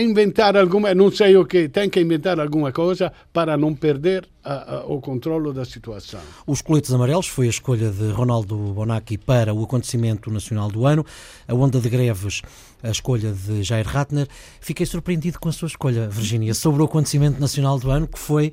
inventar 0.00 0.56
alguma, 0.56 0.94
não 0.94 1.10
sei 1.10 1.36
o 1.36 1.44
que, 1.44 1.68
tem 1.68 1.88
que 1.88 2.00
inventar 2.00 2.40
alguma 2.40 2.72
coisa 2.72 3.12
para 3.32 3.56
não 3.56 3.74
perder 3.74 4.28
a, 4.42 4.76
a, 4.76 4.86
o 4.86 5.00
controle 5.00 5.52
da 5.52 5.64
situação. 5.64 6.20
Os 6.46 6.60
coletes 6.60 6.92
amarelos 6.92 7.28
foi 7.28 7.46
a 7.46 7.50
escolha 7.50 7.90
de 7.90 8.10
Ronaldo 8.10 8.56
Bonacci 8.56 9.16
para 9.16 9.54
o 9.54 9.62
acontecimento 9.62 10.30
nacional 10.30 10.68
do 10.68 10.86
ano, 10.86 11.06
a 11.46 11.54
onda 11.54 11.80
de 11.80 11.88
greves, 11.88 12.42
a 12.82 12.90
escolha 12.90 13.32
de 13.32 13.62
Jair 13.62 13.86
Ratner. 13.86 14.26
Fiquei 14.60 14.84
surpreendido 14.84 15.38
com 15.38 15.48
a 15.48 15.52
sua 15.52 15.68
escolha, 15.68 16.08
Virginia, 16.08 16.54
sobre 16.54 16.82
o 16.82 16.84
acontecimento 16.84 17.40
nacional 17.40 17.78
do 17.78 17.90
ano, 17.90 18.08
que 18.08 18.18
foi 18.18 18.52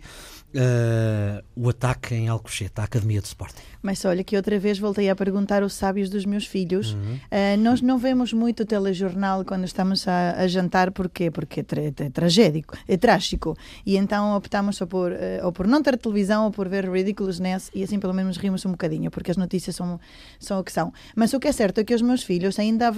uh, 0.56 1.44
o 1.56 1.70
ataque 1.70 2.16
em 2.16 2.28
Alcochete, 2.28 2.80
à 2.80 2.84
Academia 2.84 3.22
de 3.22 3.28
Sporting. 3.28 3.62
Mas 3.82 4.04
olha 4.06 4.24
que 4.24 4.36
outra 4.36 4.58
vez 4.60 4.78
voltei 4.78 5.10
a 5.10 5.16
perguntar 5.16 5.64
aos 5.64 5.74
sábios 5.74 6.10
dos 6.10 6.26
meus 6.26 6.46
filhos. 6.46 6.94
Uhum. 6.94 7.16
Uh, 7.16 7.58
nós 7.60 7.82
não 7.82 7.98
vemos 7.98 8.34
muito 8.34 8.66
telejornal 8.66 9.46
quando 9.46 9.64
estamos 9.66 10.08
a, 10.08 10.32
a 10.32 10.48
jantar, 10.48 10.92
porquê? 10.92 11.32
Porque 11.32 11.62
é, 11.62 11.64
tra 11.64 11.82
é 11.82 11.92
tragédico, 12.10 12.78
é 12.88 12.98
trágico. 12.98 13.58
E 13.86 13.98
então 13.98 14.36
optamos 14.36 14.80
ou 14.82 14.88
por, 14.88 15.12
uh, 15.12 15.46
ou 15.46 15.52
por 15.52 15.68
não 15.68 15.82
ter 15.82 15.98
televisão 15.98 16.46
ou 16.46 16.52
por 16.52 16.68
ver 16.68 16.90
Ridiculousness 16.90 17.70
e 17.74 17.84
assim 17.84 18.00
pelo 18.00 18.14
menos 18.14 18.38
rimos 18.38 18.66
um 18.66 18.72
bocadinho, 18.72 19.10
porque 19.12 19.32
as 19.32 19.38
notícias 19.38 19.76
são, 19.76 20.00
são 20.40 20.60
o 20.60 20.64
que 20.64 20.72
são. 20.72 20.92
Mas 21.16 21.34
o 21.34 21.40
que 21.40 21.48
é 21.48 21.52
certo 21.52 21.80
é 21.80 21.84
que 21.84 21.94
os 21.94 22.02
meus 22.02 22.24
filhos 22.24 22.60
ainda 22.60 22.92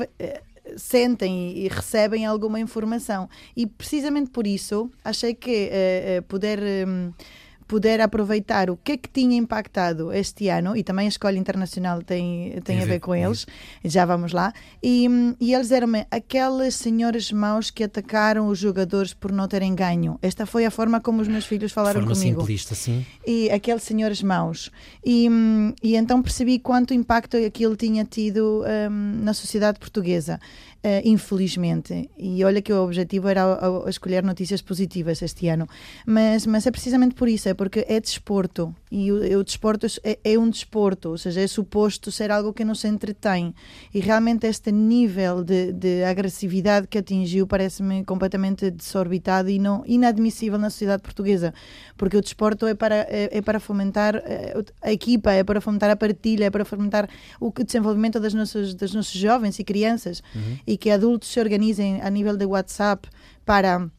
sentem 0.78 1.58
e 1.58 1.68
recebem 1.68 2.26
alguma 2.26 2.60
informação. 2.60 3.30
E 3.56 3.66
precisamente 3.66 4.30
por 4.32 4.48
isso 4.48 4.92
achei 5.04 5.34
que 5.34 5.70
uh, 5.70 6.20
uh, 6.20 6.24
poder. 6.24 6.60
Um, 6.88 7.14
poder 7.72 8.02
aproveitar 8.02 8.70
o 8.70 8.76
que 8.76 8.92
é 8.92 8.98
que 8.98 9.08
tinha 9.08 9.38
impactado 9.38 10.12
este 10.12 10.50
ano, 10.50 10.76
e 10.76 10.84
também 10.84 11.06
a 11.06 11.08
Escola 11.08 11.38
Internacional 11.38 12.04
tem, 12.04 12.60
tem 12.66 12.82
a 12.82 12.86
ver 12.86 13.00
com 13.00 13.16
eles, 13.16 13.48
já 13.86 14.06
vamos 14.06 14.34
lá, 14.34 14.52
e, 14.84 15.08
e 15.40 15.54
eles 15.54 15.72
eram 15.72 15.88
aqueles 16.12 16.76
senhores 16.76 17.32
maus 17.32 17.72
que 17.72 17.86
atacaram 17.86 18.48
os 18.48 18.60
jogadores 18.60 19.14
por 19.14 19.32
não 19.32 19.48
terem 19.48 19.74
ganho. 19.74 20.20
Esta 20.22 20.46
foi 20.46 20.66
a 20.66 20.70
forma 20.70 21.00
como 21.00 21.22
os 21.22 21.30
meus 21.30 21.46
filhos 21.46 21.72
falaram 21.72 22.02
forma 22.02 22.14
comigo. 22.14 22.42
simplista, 22.42 22.76
sim. 22.76 23.06
E 23.26 23.50
aqueles 23.50 23.84
senhores 23.84 24.22
maus. 24.22 24.70
E, 25.02 25.30
e 25.82 25.96
então 25.96 26.22
percebi 26.22 26.60
quanto 26.60 26.94
impacto 26.94 27.38
aquilo 27.38 27.78
tinha 27.78 28.04
tido 28.04 28.66
um, 28.66 29.24
na 29.24 29.34
sociedade 29.34 29.80
portuguesa. 29.80 30.42
Uh, 30.84 30.98
infelizmente. 31.06 32.10
E 32.18 32.44
olha 32.44 32.60
que 32.60 32.74
o 32.74 32.84
objetivo 32.84 33.28
era 33.28 33.60
escolher 33.88 34.24
notícias 34.24 34.64
positivas 34.64 35.22
este 35.22 35.48
ano. 35.48 35.70
Mas, 36.08 36.48
mas 36.48 36.66
é 36.66 36.72
precisamente 36.72 37.14
por 37.14 37.30
isso, 37.30 37.48
é 37.48 37.54
porque 37.54 37.86
é 37.88 38.00
desporto. 38.00 38.76
E 38.92 39.12
o, 39.12 39.40
o 39.40 39.44
desporto 39.44 39.86
é, 40.04 40.18
é, 40.24 40.40
um 40.40 40.50
desporto, 40.50 41.10
ou 41.10 41.18
seja, 41.20 41.40
é 41.40 41.46
suposto 41.46 42.12
ser 42.12 42.32
algo 42.32 42.52
que 42.52 42.66
nos 42.66 42.84
entretém. 42.84 43.54
E 43.94 44.00
realmente 44.00 44.48
este 44.48 44.72
nível 44.72 45.44
de, 45.44 45.72
de 45.72 46.04
agressividade 46.04 46.88
que 46.88 46.98
atingiu 46.98 47.46
parece-me 47.46 48.04
completamente 48.04 48.72
desorbitado 48.72 49.52
e 49.52 49.60
não, 49.60 49.84
inadmissível 49.86 50.58
na 50.58 50.72
sociedade 50.72 51.04
portuguesa. 51.04 51.54
Porque 51.96 52.18
o 52.18 52.22
desporto 52.22 52.66
é 52.66 52.74
para, 52.74 53.06
é, 53.08 53.30
é 53.38 53.42
para 53.44 53.60
fomentar 53.60 54.16
eh, 54.16 54.64
a 54.82 54.92
equipa, 54.92 55.32
é 55.32 55.44
para 55.44 55.62
fomentar 55.62 55.92
a 55.92 55.96
partilha, 55.96 56.46
é 56.46 56.50
para 56.50 56.66
fomentar 56.66 57.08
o 57.40 57.54
desenvolvimento 57.64 58.20
das 58.20 58.34
nossas, 58.34 58.74
das 58.74 58.96
nossos 58.96 59.14
jovens 59.14 59.60
e 59.60 59.64
crianças. 59.64 60.24
Uhum 60.36 60.71
e 60.72 60.78
que 60.78 60.90
adultos 60.90 61.28
se 61.28 61.38
organizem 61.38 62.02
a 62.02 62.10
nível 62.10 62.38
de 62.38 62.46
WhatsApp 62.46 63.10
para 63.46 63.90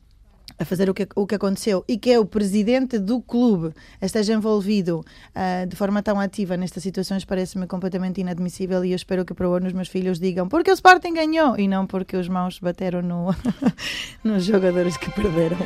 a 0.58 0.64
fazer 0.64 0.88
o 0.88 0.94
que, 0.94 1.06
o 1.14 1.26
que 1.26 1.34
aconteceu 1.34 1.84
e 1.86 1.98
que 1.98 2.16
o 2.16 2.24
presidente 2.24 2.98
do 2.98 3.20
clube 3.20 3.74
esteja 4.00 4.32
envolvido 4.32 5.00
uh, 5.00 5.66
de 5.66 5.76
forma 5.76 6.02
tão 6.02 6.18
ativa 6.18 6.56
nestas 6.56 6.82
situações 6.82 7.26
parece-me 7.26 7.66
completamente 7.66 8.22
inadmissível 8.22 8.82
e 8.84 8.92
eu 8.92 8.96
espero 8.96 9.22
que 9.22 9.34
para 9.34 9.48
o 9.48 9.52
ano 9.52 9.66
os 9.66 9.74
meus 9.74 9.88
filhos 9.88 10.18
digam 10.18 10.48
porque 10.48 10.70
o 10.70 10.74
Sporting 10.74 11.12
ganhou 11.12 11.58
e 11.58 11.68
não 11.68 11.86
porque 11.86 12.16
os 12.16 12.28
mãos 12.28 12.58
bateram 12.58 13.02
no, 13.02 13.34
nos 14.24 14.44
jogadores 14.44 14.96
que 14.96 15.10
perderam. 15.10 15.58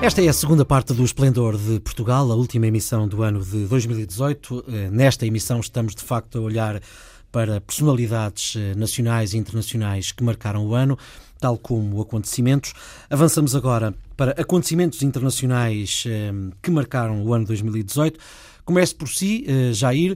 Esta 0.00 0.22
é 0.22 0.28
a 0.28 0.32
segunda 0.32 0.64
parte 0.64 0.94
do 0.94 1.04
Esplendor 1.04 1.58
de 1.58 1.80
Portugal, 1.80 2.30
a 2.30 2.34
última 2.36 2.68
emissão 2.68 3.08
do 3.08 3.24
ano 3.24 3.42
de 3.42 3.66
2018. 3.66 4.64
Eh, 4.68 4.90
nesta 4.92 5.26
emissão 5.26 5.58
estamos 5.58 5.92
de 5.92 6.04
facto 6.04 6.38
a 6.38 6.40
olhar 6.40 6.80
para 7.32 7.60
personalidades 7.60 8.54
eh, 8.56 8.74
nacionais 8.76 9.34
e 9.34 9.38
internacionais 9.38 10.12
que 10.12 10.22
marcaram 10.22 10.64
o 10.64 10.72
ano, 10.72 10.96
tal 11.40 11.58
como 11.58 12.00
acontecimentos. 12.00 12.74
Avançamos 13.10 13.56
agora 13.56 13.92
para 14.16 14.40
acontecimentos 14.40 15.02
internacionais 15.02 16.04
eh, 16.06 16.32
que 16.62 16.70
marcaram 16.70 17.20
o 17.24 17.34
ano 17.34 17.44
2018. 17.46 18.20
Comece 18.64 18.94
por 18.94 19.08
si, 19.08 19.46
Jair. 19.72 20.14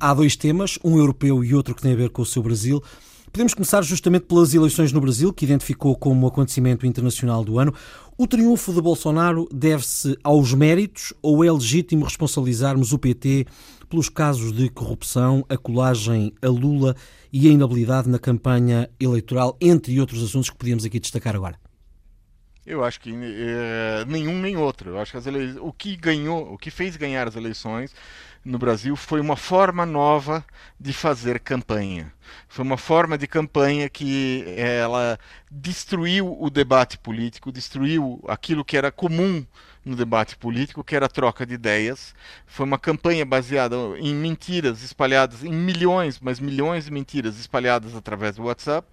Há 0.00 0.14
dois 0.14 0.34
temas, 0.36 0.78
um 0.82 0.96
europeu 0.96 1.44
e 1.44 1.54
outro 1.54 1.74
que 1.74 1.82
tem 1.82 1.92
a 1.92 1.96
ver 1.96 2.08
com 2.08 2.22
o 2.22 2.26
seu 2.26 2.42
Brasil. 2.42 2.82
Podemos 3.30 3.52
começar 3.52 3.82
justamente 3.82 4.22
pelas 4.22 4.54
eleições 4.54 4.90
no 4.90 5.00
Brasil, 5.00 5.32
que 5.32 5.44
identificou 5.44 5.94
como 5.94 6.26
acontecimento 6.26 6.86
internacional 6.86 7.44
do 7.44 7.58
ano. 7.58 7.74
O 8.20 8.26
triunfo 8.26 8.72
de 8.72 8.82
Bolsonaro 8.82 9.48
deve-se 9.52 10.18
aos 10.24 10.52
méritos 10.52 11.14
ou 11.22 11.44
é 11.44 11.52
legítimo 11.52 12.04
responsabilizarmos 12.04 12.92
o 12.92 12.98
PT 12.98 13.46
pelos 13.88 14.08
casos 14.08 14.52
de 14.52 14.68
corrupção, 14.68 15.46
a 15.48 15.56
colagem 15.56 16.32
a 16.42 16.48
Lula 16.48 16.96
e 17.32 17.46
a 17.46 17.52
inabilidade 17.52 18.08
na 18.08 18.18
campanha 18.18 18.90
eleitoral, 18.98 19.56
entre 19.60 20.00
outros 20.00 20.20
assuntos 20.20 20.50
que 20.50 20.56
podíamos 20.56 20.84
aqui 20.84 20.98
destacar 20.98 21.36
agora? 21.36 21.60
Eu 22.66 22.82
acho 22.82 23.00
que 23.00 23.14
é, 23.14 24.04
nenhum 24.08 24.40
nem 24.40 24.56
outro. 24.56 24.90
Eu 24.90 24.98
acho 24.98 25.12
que 25.12 25.28
ele... 25.28 25.56
o 25.60 25.72
que 25.72 25.94
ganhou, 25.94 26.52
o 26.52 26.58
que 26.58 26.72
fez 26.72 26.96
ganhar 26.96 27.28
as 27.28 27.36
eleições 27.36 27.94
no 28.44 28.58
Brasil 28.58 28.96
foi 28.96 29.20
uma 29.20 29.36
forma 29.36 29.84
nova 29.84 30.44
de 30.78 30.92
fazer 30.92 31.40
campanha. 31.40 32.12
Foi 32.48 32.64
uma 32.64 32.76
forma 32.76 33.18
de 33.18 33.26
campanha 33.26 33.88
que 33.88 34.44
ela 34.56 35.18
destruiu 35.50 36.36
o 36.40 36.50
debate 36.50 36.98
político, 36.98 37.52
destruiu 37.52 38.22
aquilo 38.28 38.64
que 38.64 38.76
era 38.76 38.92
comum 38.92 39.44
no 39.88 39.96
debate 39.96 40.36
político, 40.36 40.84
que 40.84 40.94
era 40.94 41.06
a 41.06 41.08
troca 41.08 41.46
de 41.46 41.54
ideias. 41.54 42.14
Foi 42.46 42.66
uma 42.66 42.78
campanha 42.78 43.24
baseada 43.24 43.76
em 43.98 44.14
mentiras 44.14 44.82
espalhadas, 44.82 45.42
em 45.42 45.52
milhões, 45.52 46.20
mas 46.20 46.38
milhões 46.38 46.84
de 46.84 46.90
mentiras 46.90 47.38
espalhadas 47.38 47.96
através 47.96 48.36
do 48.36 48.44
WhatsApp. 48.44 48.86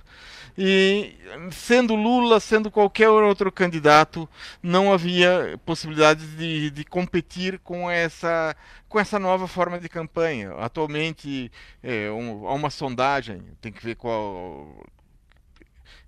E 0.57 1.15
sendo 1.51 1.95
Lula, 1.95 2.39
sendo 2.39 2.71
qualquer 2.71 3.09
outro 3.09 3.51
candidato, 3.51 4.27
não 4.63 4.93
havia 4.93 5.59
possibilidade 5.65 6.25
de, 6.37 6.71
de 6.71 6.85
competir 6.85 7.59
com 7.59 7.91
essa, 7.91 8.55
com 8.87 8.97
essa 8.97 9.19
nova 9.19 9.47
forma 9.47 9.77
de 9.79 9.89
campanha. 9.89 10.53
Atualmente, 10.53 11.51
é, 11.83 12.09
um, 12.09 12.47
há 12.47 12.53
uma 12.53 12.69
sondagem, 12.69 13.41
tem 13.59 13.71
que 13.71 13.83
ver 13.83 13.95
qual 13.95 14.73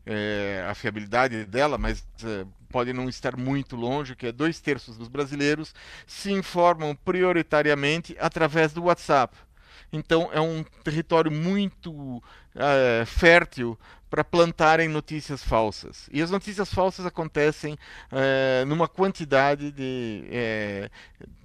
é, 0.05 0.65
a 0.69 0.73
fiabilidade 0.73 1.43
dela, 1.43 1.77
mas 1.77 2.07
é, 2.23 2.45
pode 2.69 2.93
não 2.93 3.09
estar 3.09 3.35
muito 3.35 3.75
longe, 3.75 4.15
que 4.15 4.27
é 4.27 4.31
dois 4.31 4.59
terços 4.59 4.97
dos 4.97 5.07
brasileiros 5.07 5.73
se 6.05 6.31
informam 6.31 6.95
prioritariamente 6.95 8.15
através 8.19 8.73
do 8.73 8.83
WhatsApp. 8.83 9.35
Então 9.91 10.29
é 10.33 10.41
um 10.41 10.63
território 10.83 11.31
muito 11.31 12.21
é, 12.55 13.05
fértil 13.05 13.77
para 14.09 14.23
plantarem 14.23 14.87
notícias 14.87 15.43
falsas. 15.43 16.09
E 16.11 16.21
as 16.21 16.31
notícias 16.31 16.73
falsas 16.73 17.05
acontecem 17.05 17.77
é, 18.11 18.63
numa 18.65 18.87
quantidade 18.87 19.71
de 19.71 20.25
é, 20.29 20.89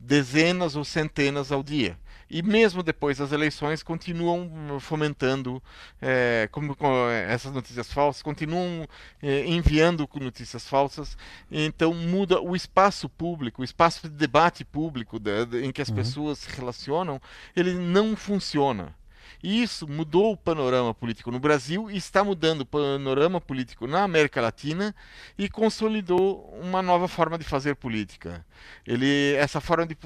dezenas 0.00 0.76
ou 0.76 0.84
centenas 0.84 1.50
ao 1.50 1.62
dia 1.62 1.96
e 2.32 2.42
mesmo 2.42 2.82
depois 2.82 3.18
das 3.18 3.30
eleições 3.30 3.82
continuam 3.82 4.80
fomentando 4.80 5.62
é, 6.00 6.48
como, 6.50 6.74
como, 6.74 7.10
essas 7.10 7.52
notícias 7.52 7.92
falsas, 7.92 8.22
continuam 8.22 8.88
é, 9.22 9.44
enviando 9.46 10.08
notícias 10.14 10.66
falsas, 10.66 11.14
então 11.50 11.92
muda 11.92 12.40
o 12.40 12.56
espaço 12.56 13.06
público, 13.06 13.60
o 13.60 13.64
espaço 13.64 14.08
de 14.08 14.16
debate 14.16 14.64
público 14.64 15.18
de, 15.18 15.62
em 15.62 15.70
que 15.70 15.82
as 15.82 15.90
uhum. 15.90 15.94
pessoas 15.94 16.38
se 16.38 16.56
relacionam, 16.56 17.20
ele 17.54 17.74
não 17.74 18.16
funciona. 18.16 18.94
E 19.42 19.62
isso 19.62 19.88
mudou 19.88 20.32
o 20.32 20.36
panorama 20.36 20.94
político 20.94 21.30
no 21.30 21.40
Brasil 21.40 21.90
e 21.90 21.96
está 21.96 22.22
mudando 22.22 22.60
o 22.60 22.66
panorama 22.66 23.40
político 23.40 23.86
na 23.88 24.02
América 24.04 24.40
Latina 24.40 24.94
e 25.36 25.48
consolidou 25.48 26.48
uma 26.62 26.80
nova 26.80 27.08
forma 27.08 27.36
de 27.36 27.44
fazer 27.44 27.74
política. 27.74 28.46
Ele, 28.86 29.34
essa 29.34 29.60
forma 29.60 29.84
de 29.86 29.96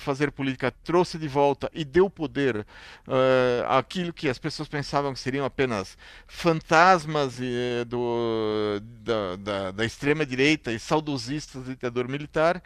fazer 0.00 0.30
política 0.30 0.70
trouxe 0.84 1.16
de 1.16 1.26
volta 1.26 1.70
e 1.72 1.84
deu 1.84 2.10
poder 2.10 2.58
uh, 2.58 2.64
àquilo 3.68 4.12
que 4.12 4.28
as 4.28 4.38
pessoas 4.38 4.68
pensavam 4.68 5.14
que 5.14 5.20
seriam 5.20 5.46
apenas 5.46 5.96
fantasmas 6.26 7.38
uh, 7.38 7.84
do, 7.86 8.80
da, 9.00 9.36
da, 9.36 9.70
da 9.70 9.84
extrema-direita 9.84 10.72
e 10.72 10.78
saudosistas 10.78 11.62
do 11.62 11.70
ditador 11.70 12.06
militar 12.06 12.62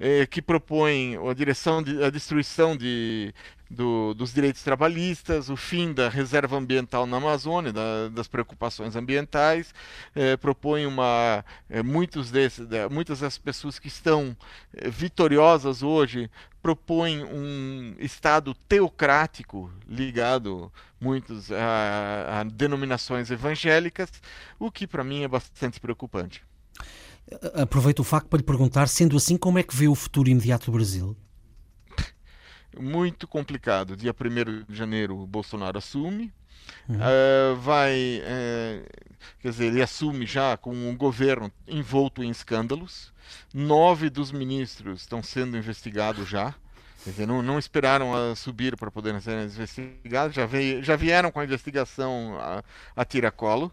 eh, 0.00 0.26
que 0.26 0.40
propõem 0.40 1.16
a 1.28 1.34
direção 1.34 1.82
de, 1.82 2.04
a 2.04 2.08
destruição 2.08 2.76
de, 2.76 3.34
do, 3.70 4.14
dos 4.14 4.32
direitos 4.32 4.62
trabalhistas, 4.62 5.50
o 5.50 5.56
fim 5.56 5.92
da 5.92 6.08
reserva 6.08 6.56
ambiental 6.56 7.06
na 7.06 7.18
Amazônia, 7.18 7.72
da, 7.72 8.08
das 8.08 8.26
preocupações 8.26 8.96
ambientais, 8.96 9.74
eh, 10.14 10.36
propõe 10.36 10.86
uma 10.86 11.44
eh, 11.68 11.82
muitos 11.82 12.30
desses, 12.30 12.66
muitas 12.90 13.20
das 13.20 13.36
pessoas 13.36 13.78
que 13.78 13.88
estão 13.88 14.36
eh, 14.74 14.88
vitoriosas 14.88 15.82
hoje 15.82 16.30
propõem 16.62 17.24
um 17.24 17.94
estado 17.98 18.54
teocrático 18.68 19.70
ligado 19.88 20.72
muitos 21.00 21.52
a, 21.52 22.40
a 22.40 22.44
denominações 22.44 23.30
evangélicas, 23.30 24.10
o 24.58 24.70
que 24.70 24.86
para 24.86 25.04
mim 25.04 25.22
é 25.22 25.28
bastante 25.28 25.78
preocupante. 25.78 26.42
Aproveito 27.54 28.00
o 28.00 28.04
facto 28.04 28.28
para 28.28 28.38
lhe 28.38 28.42
perguntar, 28.42 28.88
sendo 28.88 29.16
assim, 29.16 29.36
como 29.36 29.58
é 29.58 29.62
que 29.62 29.76
vê 29.76 29.86
o 29.86 29.94
futuro 29.94 30.30
imediato 30.30 30.66
do 30.66 30.72
Brasil? 30.72 31.14
Muito 32.76 33.26
complicado. 33.26 33.96
Dia 33.96 34.12
1 34.12 34.64
de 34.70 34.76
janeiro, 34.76 35.26
Bolsonaro 35.26 35.78
assume. 35.78 36.32
Uhum. 36.88 36.96
Uh, 36.96 37.56
vai, 37.56 38.22
uh, 38.22 38.86
quer 39.40 39.50
dizer, 39.50 39.66
ele 39.66 39.82
assume 39.82 40.26
já 40.26 40.56
com 40.56 40.74
um 40.74 40.96
governo 40.96 41.50
envolto 41.66 42.22
em 42.22 42.30
escândalos. 42.30 43.12
Nove 43.52 44.10
dos 44.10 44.32
ministros 44.32 45.00
estão 45.00 45.22
sendo 45.22 45.56
investigados 45.56 46.28
já. 46.28 46.54
Quer 47.04 47.10
dizer, 47.10 47.26
não, 47.26 47.42
não 47.42 47.58
esperaram 47.58 48.14
a 48.14 48.34
subir 48.34 48.76
para 48.76 48.90
poderem 48.90 49.20
ser 49.20 49.42
investigados, 49.44 50.34
já, 50.34 50.46
veio, 50.46 50.82
já 50.82 50.96
vieram 50.96 51.30
com 51.30 51.40
a 51.40 51.44
investigação 51.44 52.36
a, 52.40 52.62
a 52.96 53.04
tiracolo. 53.04 53.72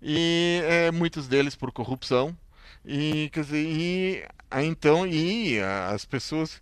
E 0.00 0.60
é, 0.64 0.90
muitos 0.90 1.28
deles 1.28 1.54
por 1.54 1.70
corrupção. 1.70 2.36
E, 2.84 3.30
quer 3.32 3.44
dizer, 3.44 3.64
e, 3.64 4.24
então, 4.64 5.06
e 5.06 5.60
as 5.60 6.04
pessoas 6.04 6.60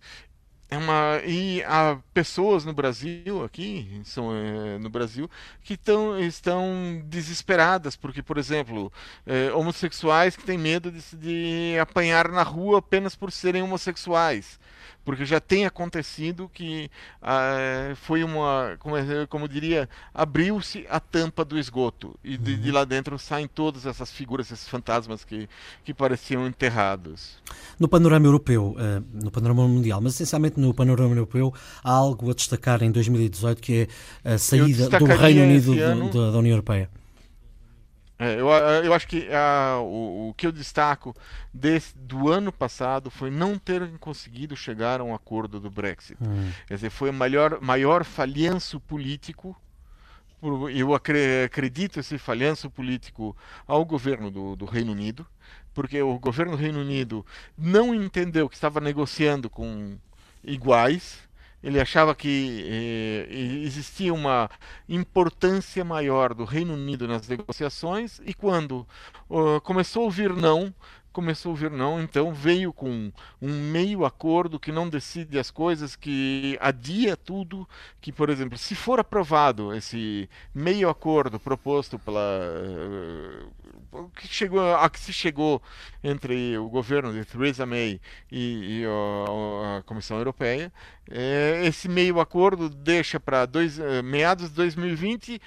é 0.71 0.77
uma 0.77 1.21
e 1.25 1.61
há 1.63 1.97
pessoas 2.13 2.63
no 2.63 2.73
Brasil 2.73 3.43
aqui 3.43 4.01
são 4.05 4.33
é, 4.33 4.77
no 4.79 4.89
Brasil 4.89 5.29
que 5.61 5.75
tão, 5.75 6.17
estão 6.17 7.01
desesperadas 7.05 7.97
porque 7.97 8.23
por 8.23 8.37
exemplo 8.37 8.91
é, 9.25 9.51
homossexuais 9.51 10.37
que 10.37 10.45
têm 10.45 10.57
medo 10.57 10.89
de, 10.89 11.01
de 11.17 11.77
apanhar 11.77 12.29
na 12.29 12.43
rua 12.43 12.79
apenas 12.79 13.17
por 13.17 13.33
serem 13.33 13.61
homossexuais 13.61 14.57
porque 15.03 15.25
já 15.25 15.39
tem 15.39 15.65
acontecido 15.65 16.49
que 16.53 16.89
ah, 17.21 17.93
foi 17.95 18.23
uma, 18.23 18.75
como, 18.79 18.95
como 19.29 19.47
diria, 19.47 19.89
abriu-se 20.13 20.85
a 20.89 20.99
tampa 20.99 21.43
do 21.43 21.57
esgoto 21.57 22.17
e 22.23 22.37
de, 22.37 22.55
de, 22.55 22.69
uhum. 22.69 22.75
lá 22.75 22.85
dentro 22.85 23.17
saem 23.17 23.47
todas 23.47 23.85
essas 23.85 24.11
figuras, 24.11 24.51
esses 24.51 24.67
fantasmas 24.67 25.23
que, 25.23 25.49
que 25.83 25.93
pareciam 25.93 26.47
enterrados. 26.47 27.37
No 27.79 27.87
panorama 27.87 28.25
europeu, 28.25 28.75
uh, 28.77 29.03
no 29.13 29.31
panorama 29.31 29.67
mundial, 29.67 29.99
mas 30.01 30.13
essencialmente 30.13 30.59
no 30.59 30.73
panorama 30.73 31.13
europeu, 31.13 31.53
há 31.83 31.91
algo 31.91 32.29
a 32.29 32.33
destacar 32.33 32.83
em 32.83 32.91
2018 32.91 33.61
que 33.61 33.87
é 34.23 34.33
a 34.33 34.37
saída 34.37 34.89
do 34.89 35.05
Reino 35.05 35.43
Unido 35.43 35.73
ano... 35.73 36.09
da 36.09 36.37
União 36.37 36.53
Europeia. 36.53 36.89
É, 38.21 38.39
eu, 38.39 38.49
eu 38.49 38.93
acho 38.93 39.07
que 39.07 39.27
a, 39.33 39.79
o, 39.81 40.29
o, 40.29 40.33
que 40.35 40.45
eu 40.45 40.51
destaco 40.51 41.11
desse, 41.51 41.97
do 41.97 42.29
ano 42.29 42.51
passado 42.51 43.09
foi 43.09 43.31
não 43.31 43.57
ter 43.57 43.97
conseguido 43.97 44.55
chegar 44.55 45.01
a 45.01 45.03
um 45.03 45.15
acordo 45.15 45.59
do 45.59 45.71
Brexit. 45.71 46.21
Hum. 46.21 46.51
Quer 46.67 46.75
dizer, 46.75 46.91
foi 46.91 47.09
o 47.09 47.13
maior, 47.13 47.59
maior 47.59 48.03
falhanço 48.03 48.79
político. 48.79 49.59
Eu 50.71 50.93
acredito 50.93 51.99
esse 51.99 52.19
falhanço 52.19 52.69
político 52.69 53.35
ao 53.65 53.83
governo 53.83 54.29
do, 54.29 54.55
do 54.55 54.65
Reino 54.65 54.91
Unido, 54.91 55.25
porque 55.73 55.99
o 55.99 56.19
governo 56.19 56.51
do 56.51 56.57
Reino 56.57 56.79
Unido 56.79 57.25
não 57.57 57.93
entendeu 57.93 58.47
que 58.47 58.55
estava 58.55 58.79
negociando 58.79 59.49
com 59.49 59.97
iguais 60.43 61.19
ele 61.63 61.79
achava 61.79 62.15
que 62.15 62.65
eh, 62.67 63.27
existia 63.65 64.13
uma 64.13 64.49
importância 64.89 65.85
maior 65.85 66.33
do 66.33 66.43
Reino 66.43 66.73
Unido 66.73 67.07
nas 67.07 67.27
negociações 67.27 68.19
e 68.25 68.33
quando 68.33 68.87
uh, 69.29 69.61
começou 69.61 70.03
a 70.03 70.05
ouvir 70.05 70.33
não, 70.33 70.73
começou 71.11 71.49
a 71.49 71.53
ouvir 71.53 71.71
não, 71.71 72.01
então 72.01 72.33
veio 72.33 72.71
com 72.73 73.11
um 73.41 73.71
meio 73.71 74.05
acordo 74.05 74.59
que 74.59 74.71
não 74.71 74.89
decide 74.89 75.37
as 75.37 75.51
coisas, 75.51 75.95
que 75.95 76.57
adia 76.61 77.15
tudo, 77.17 77.67
que 77.99 78.11
por 78.11 78.29
exemplo, 78.29 78.57
se 78.57 78.75
for 78.75 78.99
aprovado 78.99 79.73
esse 79.73 80.29
meio 80.53 80.89
acordo 80.89 81.39
proposto 81.39 81.99
pela 81.99 82.21
uh, 83.93 84.09
que 84.15 84.27
chegou 84.27 84.75
a 84.75 84.89
que 84.89 84.99
se 84.99 85.11
chegou 85.11 85.61
entre 86.03 86.57
o 86.57 86.69
governo 86.69 87.11
de 87.11 87.25
Theresa 87.25 87.65
May 87.65 87.99
e, 88.31 88.81
e 88.81 88.85
a, 88.85 89.79
a, 89.79 89.83
Comissão 89.83 90.17
Europeia 90.17 90.71
é, 91.09 91.61
esse 91.65 91.89
meio 91.89 92.19
acordo 92.21 92.69
deixa 92.69 93.19
para 93.19 93.43
eh, 93.43 94.01
meados 94.01 94.49
de 94.49 94.55
2020 94.55 95.41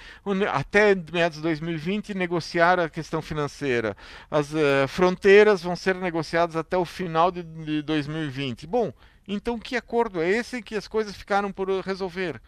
até 0.53 0.93
meados 1.11 1.37
de 1.37 1.43
2020 1.43 2.13
negociar 2.13 2.79
a 2.79 2.87
questão 2.87 3.19
financeira. 3.19 3.97
As 4.29 4.53
uh, 4.53 4.87
fronteiras 4.87 5.54
vão 5.61 5.75
ser 5.75 5.95
negociadas 5.95 6.55
até 6.55 6.77
o 6.77 6.85
final 6.85 7.31
de, 7.31 7.43
de 7.43 7.81
2020 7.81 8.67
bom 8.67 8.91
então 9.27 9.57
que 9.57 9.75
acordo 9.75 10.21
é 10.21 10.29
esse 10.29 10.61
que 10.61 10.75
as 10.75 10.87
coisas 10.87 11.15
ficaram 11.15 11.51
por 11.51 11.69
resolver 11.81 12.41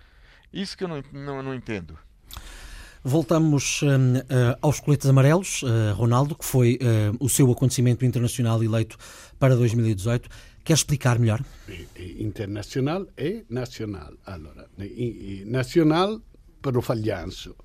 isso 0.52 0.78
que 0.78 0.84
eu 0.84 0.88
não, 0.88 1.04
não, 1.12 1.44
não 1.44 1.56
entendo 1.56 1.98
Voltamos 3.04 3.82
uh, 3.84 3.88
aos 4.62 4.82
coletes 4.82 5.08
amarelos, 5.08 5.62
uh, 5.64 5.94
Ronaldo, 5.96 6.36
que 6.36 6.44
foi 6.44 6.78
uh, 6.82 7.16
o 7.24 7.30
seu 7.30 7.50
acontecimento 7.50 8.04
internacional 8.04 8.62
eleito 8.62 8.98
para 9.40 9.56
2018. 9.56 10.28
Quer 10.62 10.74
explicar 10.74 11.18
melhor? 11.18 11.42
Internacional 12.20 13.08
e 13.18 13.46
nacional. 13.50 14.14
Allora, 14.26 14.68
nacional 15.46 16.22
per 16.62 16.76
o 16.76 16.82
falhanço. 16.82 17.56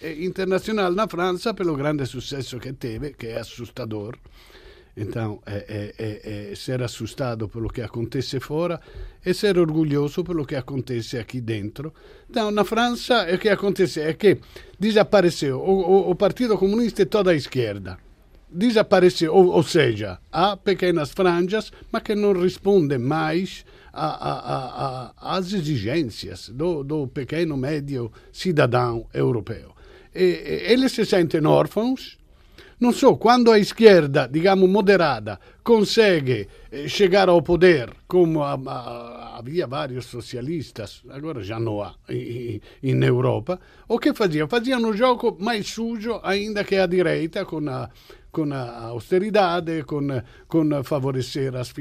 E 0.00 0.24
internacional 0.24 0.94
na 0.94 1.06
França 1.06 1.52
pelo 1.52 1.74
grande 1.74 2.06
sucesso 2.06 2.58
che 2.58 2.72
teve, 2.72 3.14
che 3.14 3.34
è 3.34 3.38
assustador. 3.38 4.18
Então, 4.96 5.42
é, 5.44 5.92
é, 5.98 6.50
é, 6.50 6.54
ser 6.54 6.82
assustado 6.82 7.46
pelo 7.48 7.68
que 7.68 7.82
acontece 7.82 8.40
fora 8.40 8.80
e 9.24 9.34
ser 9.34 9.58
orgulhoso 9.58 10.24
pelo 10.24 10.46
que 10.46 10.56
acontece 10.56 11.18
aqui 11.18 11.38
dentro. 11.38 11.92
Então, 12.30 12.50
na 12.50 12.64
França, 12.64 13.26
o 13.30 13.36
que 13.36 13.50
acontece 13.50 14.00
é 14.00 14.14
que 14.14 14.38
desapareceu 14.80 15.60
o, 15.60 16.08
o, 16.08 16.10
o 16.10 16.14
Partido 16.14 16.56
Comunista 16.56 17.02
e 17.02 17.06
toda 17.06 17.32
a 17.32 17.34
esquerda. 17.34 17.98
Desapareceu, 18.50 19.34
ou, 19.34 19.48
ou 19.48 19.62
seja, 19.62 20.18
há 20.32 20.56
pequenas 20.56 21.10
franjas, 21.10 21.70
mas 21.92 22.02
que 22.02 22.14
não 22.14 22.32
respondem 22.32 22.98
mais 22.98 23.66
às 23.92 25.52
exigências 25.52 26.48
do, 26.48 26.82
do 26.82 27.06
pequeno, 27.06 27.56
médio 27.56 28.10
cidadão 28.32 29.06
europeu. 29.12 29.74
E, 30.14 30.64
eles 30.70 30.92
se 30.92 31.04
sentem 31.04 31.44
órfãos, 31.46 32.16
non 32.78 32.92
so, 32.92 33.16
quando 33.16 33.50
a 33.50 33.58
esquerda, 33.58 34.28
diciamo 34.28 34.66
moderada, 34.66 35.40
consegue 35.62 36.46
eh, 36.70 36.88
chegar 36.88 37.28
ao 37.28 37.40
poder, 37.40 38.04
como 38.06 38.44
havia 38.44 39.66
vários 39.66 40.06
socialistas, 40.06 41.02
agora 41.08 41.42
já 41.42 41.58
não 41.58 41.82
há 41.82 41.94
em 42.08 42.60
Europa, 42.82 43.58
o 43.88 43.98
que 43.98 44.12
faziam? 44.12 44.46
Faziam 44.46 44.80
um 44.80 44.92
jogo 44.92 45.36
mais 45.40 45.66
sujo 45.68 46.20
ainda 46.22 46.64
que 46.64 46.76
a 46.76 46.86
direita, 46.86 47.46
com 47.46 47.66
a, 47.66 47.88
com 48.30 48.52
a 48.52 48.88
austeridade, 48.88 49.82
com, 49.84 50.08
com 50.46 50.84
favorecer 50.84 51.56
as, 51.56 51.72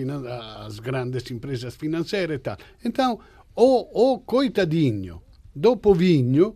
as 0.66 0.80
grandes 0.80 1.30
empresas 1.30 1.76
financeiras 1.76 2.38
e 2.38 2.40
tal. 2.40 2.58
Então, 2.86 3.20
o, 3.54 4.14
o 4.14 4.20
coitadinho 4.20 5.22
do 5.54 5.76
povinho 5.76 6.56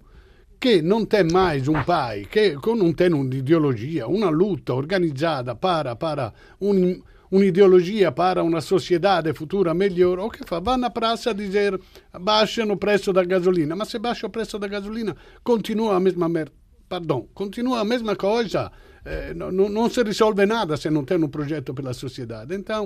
che 0.60 0.82
non 0.82 1.08
tem 1.08 1.26
mais 1.32 1.68
un 1.68 1.84
pai, 1.86 2.28
che 2.28 2.56
non 2.76 2.94
tem 2.94 3.14
un'ideologia, 3.14 4.08
una 4.08 4.30
luta 4.30 4.74
organizzata 4.74 5.56
para, 5.56 5.96
para 5.96 6.34
un, 6.60 7.02
un'ideologia 7.30 8.12
para 8.12 8.44
una 8.44 8.60
società 8.60 9.22
futura 9.34 9.74
migliore, 9.74 10.22
o 10.22 10.28
che 10.28 10.44
fa? 10.44 10.60
Vanno 10.60 10.88
a 10.88 10.90
praça 10.90 11.30
a 11.30 11.34
dizer 11.34 11.80
baixano 12.20 12.78
o 12.78 13.12
da 13.12 13.24
gasolina, 13.24 13.74
ma 13.74 13.86
se 13.86 14.00
baixa 14.00 14.28
o 14.28 14.58
da 14.58 14.68
gasolina 14.68 15.16
continua 15.42 15.96
a 15.96 16.00
mesma 16.00 16.28
merda. 16.28 16.52
Pardon, 16.88 17.30
continua 17.34 17.80
a 17.80 17.84
mesma 17.86 18.16
coisa. 18.16 18.70
Eh, 19.06 19.34
non, 19.34 19.56
non 19.56 19.90
si 19.90 20.04
risolve 20.04 20.46
nada 20.46 20.76
se 20.76 20.90
non 20.90 21.06
tem 21.06 21.22
um 21.24 21.30
progetto 21.30 21.72
per 21.72 21.86
la 21.86 21.94
società. 21.94 22.46
Então, 22.50 22.84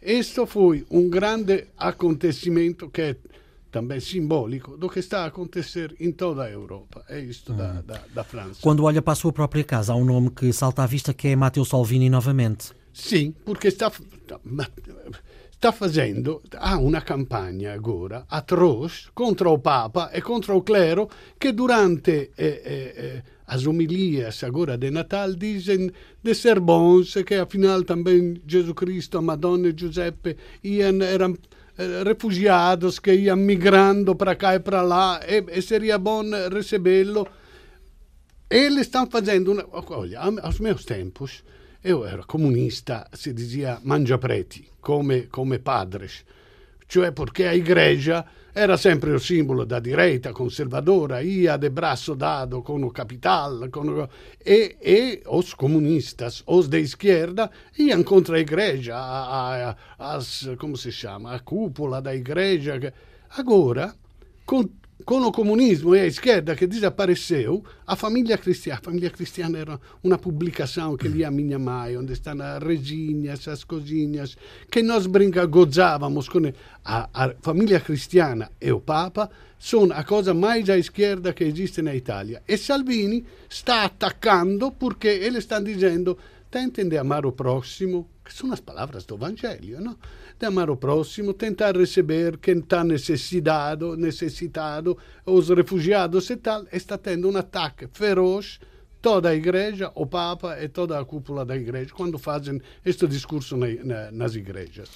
questo 0.00 0.46
foi 0.46 0.84
um 0.88 1.08
grande 1.08 1.68
acontecimento 1.76 2.90
che 2.90 3.18
também 3.72 3.98
simbólico 3.98 4.76
do 4.76 4.88
que 4.88 5.00
está 5.00 5.24
a 5.24 5.26
acontecer 5.26 5.96
em 5.98 6.12
toda 6.12 6.44
a 6.44 6.50
Europa. 6.50 7.02
É 7.08 7.18
isto 7.18 7.54
da, 7.54 7.72
hum. 7.72 7.82
da, 7.86 8.00
da, 8.14 8.22
França. 8.22 8.60
Quando 8.60 8.84
olha 8.84 9.00
para 9.00 9.14
a 9.14 9.16
sua 9.16 9.32
própria 9.32 9.64
casa, 9.64 9.94
há 9.94 9.96
um 9.96 10.04
nome 10.04 10.30
que 10.30 10.52
salta 10.52 10.82
à 10.82 10.86
vista 10.86 11.14
que 11.14 11.28
é 11.28 11.34
Matteo 11.34 11.64
Salvini 11.64 12.10
novamente. 12.10 12.72
Sim, 12.92 13.34
porque 13.46 13.68
está, 13.68 13.90
está 15.50 15.72
fazendo, 15.72 16.42
há 16.58 16.76
uma 16.76 17.00
campanha 17.00 17.72
agora 17.72 18.26
atroz 18.28 19.08
contra 19.14 19.48
o 19.48 19.58
Papa 19.58 20.10
e 20.12 20.20
contra 20.20 20.54
o 20.54 20.60
clero 20.60 21.08
que 21.40 21.52
durante 21.52 22.30
eh, 22.36 22.62
eh, 22.64 22.94
eh 22.96 23.22
as 23.46 23.66
homilias 23.66 24.42
agora 24.44 24.78
de 24.78 24.90
Natal 24.90 25.34
dizem 25.34 25.90
de 26.22 26.34
ser 26.34 26.58
bons, 26.58 27.14
que 27.26 27.34
afinal 27.34 27.82
também 27.84 28.40
Jesus 28.46 28.72
Cristo, 28.74 29.20
Madonna 29.20 29.68
e 29.68 29.74
Giuseppe 29.76 30.36
iam, 30.64 31.02
eram 31.02 31.36
refugiados 32.04 32.98
que 32.98 33.12
iam 33.12 33.36
migrando 33.36 34.14
para 34.14 34.34
cá 34.34 34.54
e 34.54 34.60
para 34.60 34.82
lá 34.82 35.20
e, 35.26 35.58
e 35.58 35.62
seria 35.62 35.98
bom 35.98 36.22
recebê-lo. 36.52 37.26
Eles 38.50 38.82
estão 38.82 39.06
fazendo. 39.06 39.52
Uma... 39.52 39.66
Olha, 39.72 40.20
aos 40.20 40.60
meus 40.60 40.84
tempos, 40.84 41.42
eu 41.82 42.04
era 42.04 42.22
comunista, 42.22 43.08
se 43.12 43.32
dizia 43.32 43.80
mangia 43.82 44.18
preti, 44.18 44.68
come, 44.80 45.22
come 45.22 45.58
padres, 45.58 46.24
cioè 46.92 47.10
porque 47.10 47.44
a 47.44 47.54
igreja 47.54 48.22
era 48.52 48.76
sempre 48.76 49.12
o 49.12 49.18
símbolo 49.18 49.64
da 49.64 49.80
direita 49.80 50.30
conservadora, 50.30 51.22
ia 51.22 51.56
de 51.56 51.70
braço 51.70 52.14
dado 52.14 52.60
com 52.62 52.84
o 52.84 52.90
capital, 52.90 53.70
com 53.70 54.06
e, 54.44 54.76
e 54.82 55.22
os 55.26 55.54
comunistas, 55.54 56.42
os 56.46 56.68
de 56.68 56.80
esquerda, 56.80 57.50
iam 57.78 58.02
contra 58.02 58.36
a 58.36 58.40
igreja, 58.40 58.94
a, 58.94 59.70
a, 59.70 59.76
as, 59.98 60.50
como 60.58 60.76
se 60.76 60.92
chama, 60.92 61.34
a 61.34 61.40
cúpula 61.40 62.02
da 62.02 62.14
igreja. 62.14 62.92
Agora, 63.30 63.94
com 64.44 64.68
com 65.04 65.20
o 65.22 65.32
comunismo 65.32 65.94
e 65.94 66.00
a 66.00 66.06
esquerda 66.06 66.54
que 66.54 66.66
desapareceu, 66.66 67.64
a 67.86 67.96
família 67.96 68.38
cristiana, 68.38 68.78
a 68.78 68.84
família 68.84 69.10
cristiana 69.10 69.58
era 69.58 69.80
uma 70.02 70.18
publicação 70.18 70.96
que 70.96 71.08
lia 71.08 71.30
minha 71.30 71.58
mãe, 71.58 71.96
onde 71.96 72.12
estão 72.12 72.40
as 72.40 72.62
reginhas, 72.62 73.46
as 73.48 73.64
coisinhas, 73.64 74.36
que 74.70 74.82
nós 74.82 75.06
brinca, 75.06 75.44
gozávamos 75.46 76.28
com 76.28 76.40
a, 76.84 77.08
a 77.12 77.34
família 77.40 77.80
cristiana 77.80 78.50
e 78.60 78.70
o 78.72 78.80
Papa, 78.80 79.30
são 79.58 79.90
a 79.92 80.02
coisa 80.02 80.34
mais 80.34 80.68
à 80.68 80.76
esquerda 80.76 81.32
que 81.32 81.44
existe 81.44 81.82
na 81.82 81.94
Itália. 81.94 82.42
E 82.48 82.56
Salvini 82.56 83.24
está 83.48 83.84
atacando 83.84 84.72
porque 84.72 85.08
ele 85.08 85.38
está 85.38 85.60
dizendo 85.60 86.18
tentem 86.50 86.86
de 86.86 86.98
amar 86.98 87.24
o 87.24 87.32
próximo 87.32 88.08
que 88.22 88.32
são 88.32 88.52
as 88.52 88.60
palavras 88.60 89.04
do 89.04 89.14
Evangelho, 89.14 89.80
não? 89.80 89.96
De 90.42 90.46
amar 90.46 90.68
o 90.68 90.76
próximo, 90.76 91.32
tentar 91.32 91.76
receber 91.76 92.36
quem 92.36 92.58
está 92.58 92.82
necessitado, 92.82 93.96
necessitado, 93.96 94.98
os 95.24 95.48
refugiados 95.48 96.28
e 96.30 96.36
tal, 96.36 96.64
está 96.72 96.98
tendo 96.98 97.30
um 97.30 97.36
ataque 97.36 97.86
feroz 97.92 98.58
toda 99.00 99.28
a 99.28 99.34
igreja, 99.34 99.92
o 99.94 100.04
Papa 100.04 100.60
e 100.60 100.68
toda 100.68 100.98
a 100.98 101.04
cúpula 101.04 101.44
da 101.44 101.56
igreja, 101.56 101.92
quando 101.94 102.18
fazem 102.18 102.60
este 102.84 103.06
discurso 103.06 103.56
na, 103.56 103.66
na, 103.84 104.10
nas 104.10 104.34
igrejas. 104.34 104.88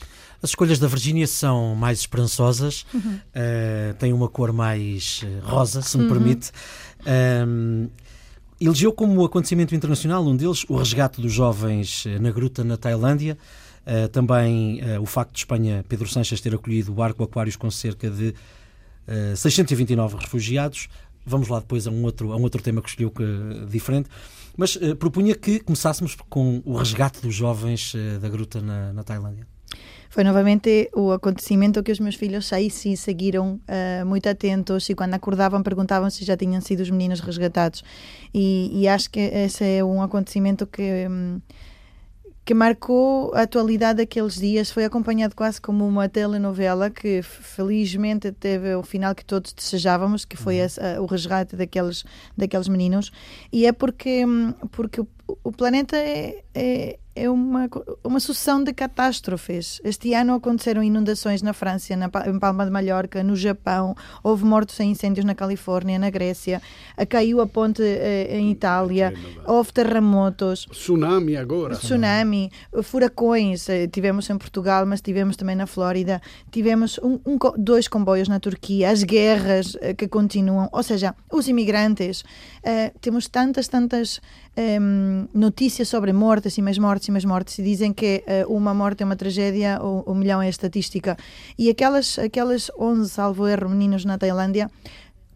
As 0.42 0.50
escolhas 0.50 0.80
da 0.80 0.88
Virgínia 0.88 1.28
são 1.28 1.76
mais 1.76 2.00
esperançosas, 2.00 2.85
uhum. 2.92 3.14
uh, 3.14 3.94
têm 3.98 4.12
uma 4.12 4.28
cor 4.28 4.52
mais 4.52 5.22
eh, 5.24 5.40
rosa, 5.42 5.80
se 5.80 5.96
me 5.96 6.04
uhum. 6.04 6.11
permite. 6.11 6.50
Um, 7.46 7.88
elegeu 8.61 8.92
como 8.92 9.24
acontecimento 9.24 9.74
internacional 9.74 10.24
um 10.24 10.37
deles 10.37 10.64
o 10.68 10.76
resgate 10.76 11.20
dos 11.20 11.32
jovens 11.32 12.04
eh, 12.06 12.18
na 12.18 12.30
gruta 12.32 12.64
na 12.64 12.76
Tailândia. 12.76 13.38
Uh, 13.87 14.09
também 14.09 14.81
uh, 14.83 15.01
o 15.01 15.07
facto 15.07 15.33
de 15.33 15.38
Espanha, 15.38 15.85
Pedro 15.88 16.09
Sanches, 16.09 16.40
ter 16.40 16.53
acolhido 16.53 16.90
o 16.90 16.94
barco 16.96 17.22
Aquários 17.22 17.55
com 17.55 17.70
cerca 17.70 18.11
de 18.11 18.35
uh, 19.07 19.37
629 19.37 20.16
refugiados. 20.16 20.88
Vamos 21.25 21.49
lá 21.49 21.61
depois 21.61 21.87
a 21.87 21.90
um 21.90 22.03
outro, 22.03 22.33
a 22.33 22.37
um 22.37 22.42
outro 22.42 22.61
tema 22.61 22.83
que 22.83 22.88
escolheu 22.88 23.12
que, 23.12 23.25
diferente. 23.68 24.09
Mas 24.57 24.77
propunha 24.99 25.35
que 25.35 25.61
começássemos 25.61 26.16
com 26.29 26.62
o 26.64 26.77
resgate 26.77 27.20
dos 27.20 27.35
jovens 27.35 27.94
da 28.20 28.29
gruta 28.29 28.61
na, 28.61 28.92
na, 28.92 29.05
Tailândia. 29.05 29.46
Foi 30.09 30.25
novamente 30.25 30.88
o 30.94 31.12
acontecimento 31.12 31.83
que 31.83 31.92
os 31.92 32.01
meus 32.01 32.14
filhos 32.14 32.53
aí 32.53 32.70
sim 32.70 32.96
seguiram 32.96 33.61
uh, 33.68 34.07
muito 34.07 34.29
atentos 34.29 34.88
e 34.88 34.94
quando 34.94 35.14
acordavam 35.14 35.62
perguntavam 35.62 36.09
se 36.09 36.25
já 36.25 36.37
tinham 36.37 36.61
sido 36.61 36.81
os 36.81 36.90
meninos 36.90 37.20
resgatados. 37.20 37.85
E, 38.33 38.70
e 38.72 38.88
acho 38.88 39.11
que 39.11 39.20
esse 39.20 39.64
é 39.64 39.85
um 39.85 40.01
acontecimento 40.03 40.66
que. 40.66 41.07
Um, 41.09 41.40
que 42.46 42.54
marcou 42.54 43.35
a 43.35 43.42
atualidade 43.42 43.96
daqueles 43.96 44.37
dias, 44.37 44.70
foi 44.70 44.85
acompanhado 44.85 45.35
quase 45.35 45.61
como 45.61 45.85
uma 45.85 46.09
telenovela 46.09 46.88
que 46.88 47.20
felizmente 47.20 48.30
teve 48.30 48.72
o 48.76 48.85
final 48.85 49.16
que 49.16 49.24
todos 49.24 49.52
desejávamos, 49.52 50.24
que 50.24 50.37
foi 50.37 50.61
uhum. 50.61 50.64
esse, 50.64 50.80
o 51.00 51.06
resgate 51.06 51.56
daqueles, 51.56 52.04
daqueles 52.37 52.68
meninos. 52.68 53.11
E 53.52 53.66
é 53.66 53.72
porque, 53.72 54.24
hum, 54.24 54.54
porque 54.70 55.00
o, 55.00 55.09
o 55.42 55.50
planeta 55.50 55.96
é, 55.96 56.44
é 56.54 56.98
é 57.16 57.31
uma, 57.31 57.68
uma 58.05 58.20
sucessão 58.20 58.62
de 58.62 58.72
catástrofes. 58.72 59.81
Este 59.83 60.12
ano 60.12 60.35
aconteceram 60.35 60.83
inundações 60.83 61.40
na 61.40 61.52
França, 61.52 61.96
na, 61.96 62.11
em 62.26 62.38
Palma 62.38 62.64
de 62.64 62.70
Mallorca, 62.70 63.24
no 63.24 63.35
Japão, 63.35 63.96
houve 64.22 64.44
mortos 64.44 64.79
em 64.81 64.90
incêndios 64.90 65.24
na 65.24 65.35
Califórnia, 65.35 65.98
na 65.98 66.11
Grécia, 66.11 66.61
caiu 67.09 67.40
a 67.40 67.46
ponte 67.46 67.83
eh, 67.83 68.37
em 68.38 68.50
Itália, 68.50 69.14
houve 69.46 69.72
terremotos. 69.72 70.66
Tsunami 70.70 71.37
agora. 71.37 71.76
Tsunami, 71.76 72.50
furacões, 72.83 73.68
eh, 73.68 73.87
tivemos 73.87 74.29
em 74.29 74.37
Portugal, 74.37 74.85
mas 74.85 75.00
tivemos 75.00 75.37
também 75.37 75.57
na 75.57 75.66
Flórida, 75.66 76.20
tivemos 76.50 76.98
um, 77.02 77.18
um, 77.26 77.38
dois 77.57 77.88
comboios 77.88 78.29
na 78.29 78.38
Turquia, 78.38 78.90
as 78.90 79.02
guerras 79.02 79.76
eh, 79.81 79.94
que 79.94 80.07
continuam, 80.07 80.68
ou 80.70 80.83
seja, 80.83 81.14
os 81.33 81.48
imigrantes. 81.48 82.20
Uh, 82.66 82.90
temos 83.00 83.29
tantas, 83.29 83.68
tantas 83.68 84.20
um, 84.57 85.29
notícias 85.35 85.88
sobre 85.88 86.12
mortes 86.12 86.57
e 86.57 86.62
mais 86.62 86.79
mortes 86.79 87.09
e 87.09 87.11
mais 87.11 87.25
mortes 87.25 87.59
e 87.59 87.62
dizem 87.62 87.92
que 87.92 88.25
uh, 88.27 88.53
uma 88.53 88.73
morte 88.73 89.03
é 89.03 89.07
uma 89.07 89.16
tragédia, 89.16 89.79
ou 89.83 90.05
um 90.07 90.14
milhão 90.14 90.40
é 90.40 90.49
estatística. 90.49 91.16
E 91.59 91.69
aquelas, 91.69 92.19
aquelas 92.19 92.71
11, 92.79 93.11
salvo 93.11 93.47
erro, 93.47 93.69
meninos 93.69 94.05
na 94.05 94.16
Tailândia, 94.16 94.71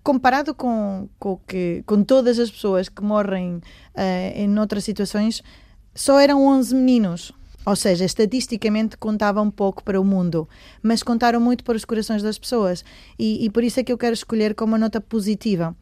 comparado 0.02 0.54
com, 0.54 1.08
com, 1.18 1.38
que, 1.46 1.82
com 1.86 2.02
todas 2.02 2.38
as 2.38 2.50
pessoas 2.50 2.88
que 2.88 3.02
morrem 3.02 3.56
uh, 3.56 3.62
em 4.34 4.58
outras 4.58 4.84
situações, 4.84 5.42
só 5.94 6.18
eram 6.18 6.46
11 6.46 6.74
meninos. 6.74 7.32
Ou 7.66 7.76
seja, 7.76 8.06
estatisticamente 8.06 8.96
contava 8.96 9.42
um 9.42 9.50
pouco 9.50 9.84
para 9.84 10.00
o 10.00 10.04
mundo, 10.04 10.48
mas 10.82 11.02
contaram 11.02 11.38
muito 11.38 11.62
para 11.62 11.76
os 11.76 11.84
corações 11.84 12.22
das 12.22 12.38
pessoas. 12.38 12.82
E, 13.18 13.44
e 13.44 13.50
por 13.50 13.62
isso 13.62 13.78
é 13.78 13.84
que 13.84 13.92
eu 13.92 13.98
quero 13.98 14.14
escolher 14.14 14.54
como 14.54 14.72
uma 14.72 14.78
nota 14.78 14.98
positiva 14.98 15.76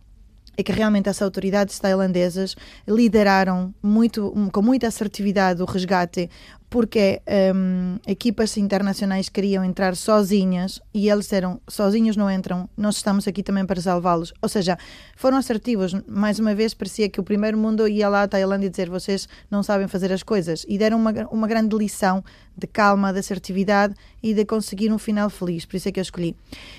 é 0.58 0.62
que 0.64 0.72
realmente 0.72 1.08
as 1.08 1.22
autoridades 1.22 1.78
tailandesas 1.78 2.56
lideraram 2.86 3.72
muito, 3.80 4.34
com 4.52 4.60
muita 4.60 4.88
assertividade 4.88 5.62
o 5.62 5.64
resgate 5.64 6.28
porque 6.70 7.22
um, 7.54 7.96
equipas 8.06 8.56
internacionais 8.56 9.28
queriam 9.28 9.64
entrar 9.64 9.96
sozinhas 9.96 10.80
e 10.92 11.08
eles 11.08 11.32
eram 11.32 11.60
sozinhos 11.66 12.16
não 12.16 12.30
entram, 12.30 12.68
nós 12.76 12.96
estamos 12.96 13.26
aqui 13.26 13.42
também 13.42 13.64
para 13.64 13.80
salvá-los. 13.80 14.34
Ou 14.42 14.48
seja, 14.48 14.78
foram 15.16 15.38
assertivos. 15.38 15.94
Mais 16.06 16.38
uma 16.38 16.54
vez, 16.54 16.74
parecia 16.74 17.08
que 17.08 17.20
o 17.20 17.22
primeiro 17.22 17.56
mundo 17.56 17.88
ia 17.88 18.08
lá 18.08 18.22
à 18.22 18.28
Tailândia 18.28 18.68
dizer 18.68 18.90
vocês 18.90 19.28
não 19.50 19.62
sabem 19.62 19.88
fazer 19.88 20.12
as 20.12 20.22
coisas 20.22 20.66
e 20.68 20.76
deram 20.76 20.98
uma, 20.98 21.12
uma 21.30 21.48
grande 21.48 21.74
lição 21.76 22.22
de 22.56 22.66
calma, 22.66 23.12
de 23.12 23.20
assertividade 23.20 23.94
e 24.22 24.34
de 24.34 24.44
conseguir 24.44 24.92
um 24.92 24.98
final 24.98 25.30
feliz. 25.30 25.64
Por 25.64 25.76
isso 25.76 25.88
é 25.88 25.92
que 25.92 26.00
eu 26.00 26.02
escolhi. 26.02 26.36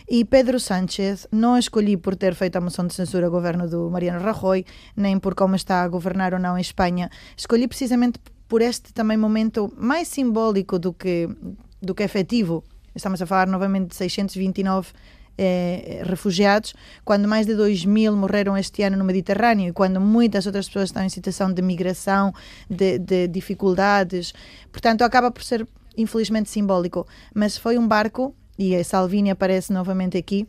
E 0.07 0.23
Pedro 0.25 0.59
Sánchez 0.59 1.25
não 1.31 1.57
escolhi 1.57 1.97
por 1.97 2.15
ter 2.15 2.35
feito 2.35 2.57
a 2.57 2.61
moção 2.61 2.85
de 2.85 2.93
censura 2.93 3.25
ao 3.25 3.31
governo 3.31 3.67
do 3.67 3.89
Mariano 3.89 4.23
Rajoy, 4.23 4.65
nem 4.95 5.17
por 5.17 5.33
como 5.33 5.55
está 5.55 5.81
a 5.81 5.87
governar 5.87 6.33
ou 6.33 6.39
não 6.39 6.57
em 6.57 6.61
Espanha. 6.61 7.09
Escolhi 7.35 7.67
precisamente 7.67 8.19
por 8.49 8.61
este 8.61 8.91
também 8.91 9.15
momento 9.15 9.71
mais 9.77 10.07
simbólico 10.07 10.77
do 10.77 10.91
que, 10.91 11.29
do 11.81 11.95
que 11.95 12.03
efetivo. 12.03 12.63
Estamos 12.95 13.21
a 13.21 13.25
falar 13.25 13.47
novamente 13.47 13.89
de 13.89 13.95
629 13.95 14.89
eh, 15.37 16.01
refugiados, 16.03 16.73
quando 17.05 17.27
mais 17.27 17.45
de 17.45 17.55
2 17.55 17.85
mil 17.85 18.13
morreram 18.17 18.57
este 18.57 18.81
ano 18.83 18.97
no 18.97 19.05
Mediterrâneo 19.05 19.69
e 19.69 19.71
quando 19.71 20.01
muitas 20.01 20.47
outras 20.47 20.67
pessoas 20.67 20.89
estão 20.89 21.03
em 21.03 21.09
situação 21.09 21.53
de 21.53 21.61
migração, 21.61 22.33
de, 22.69 22.97
de 22.97 23.27
dificuldades. 23.27 24.33
Portanto, 24.71 25.03
acaba 25.03 25.31
por 25.31 25.43
ser 25.43 25.65
infelizmente 25.95 26.49
simbólico. 26.49 27.07
Mas 27.33 27.55
foi 27.55 27.77
um 27.77 27.87
barco, 27.87 28.35
e 28.57 28.75
a 28.75 28.83
Salvini 28.83 29.29
aparece 29.29 29.71
novamente 29.71 30.17
aqui, 30.17 30.47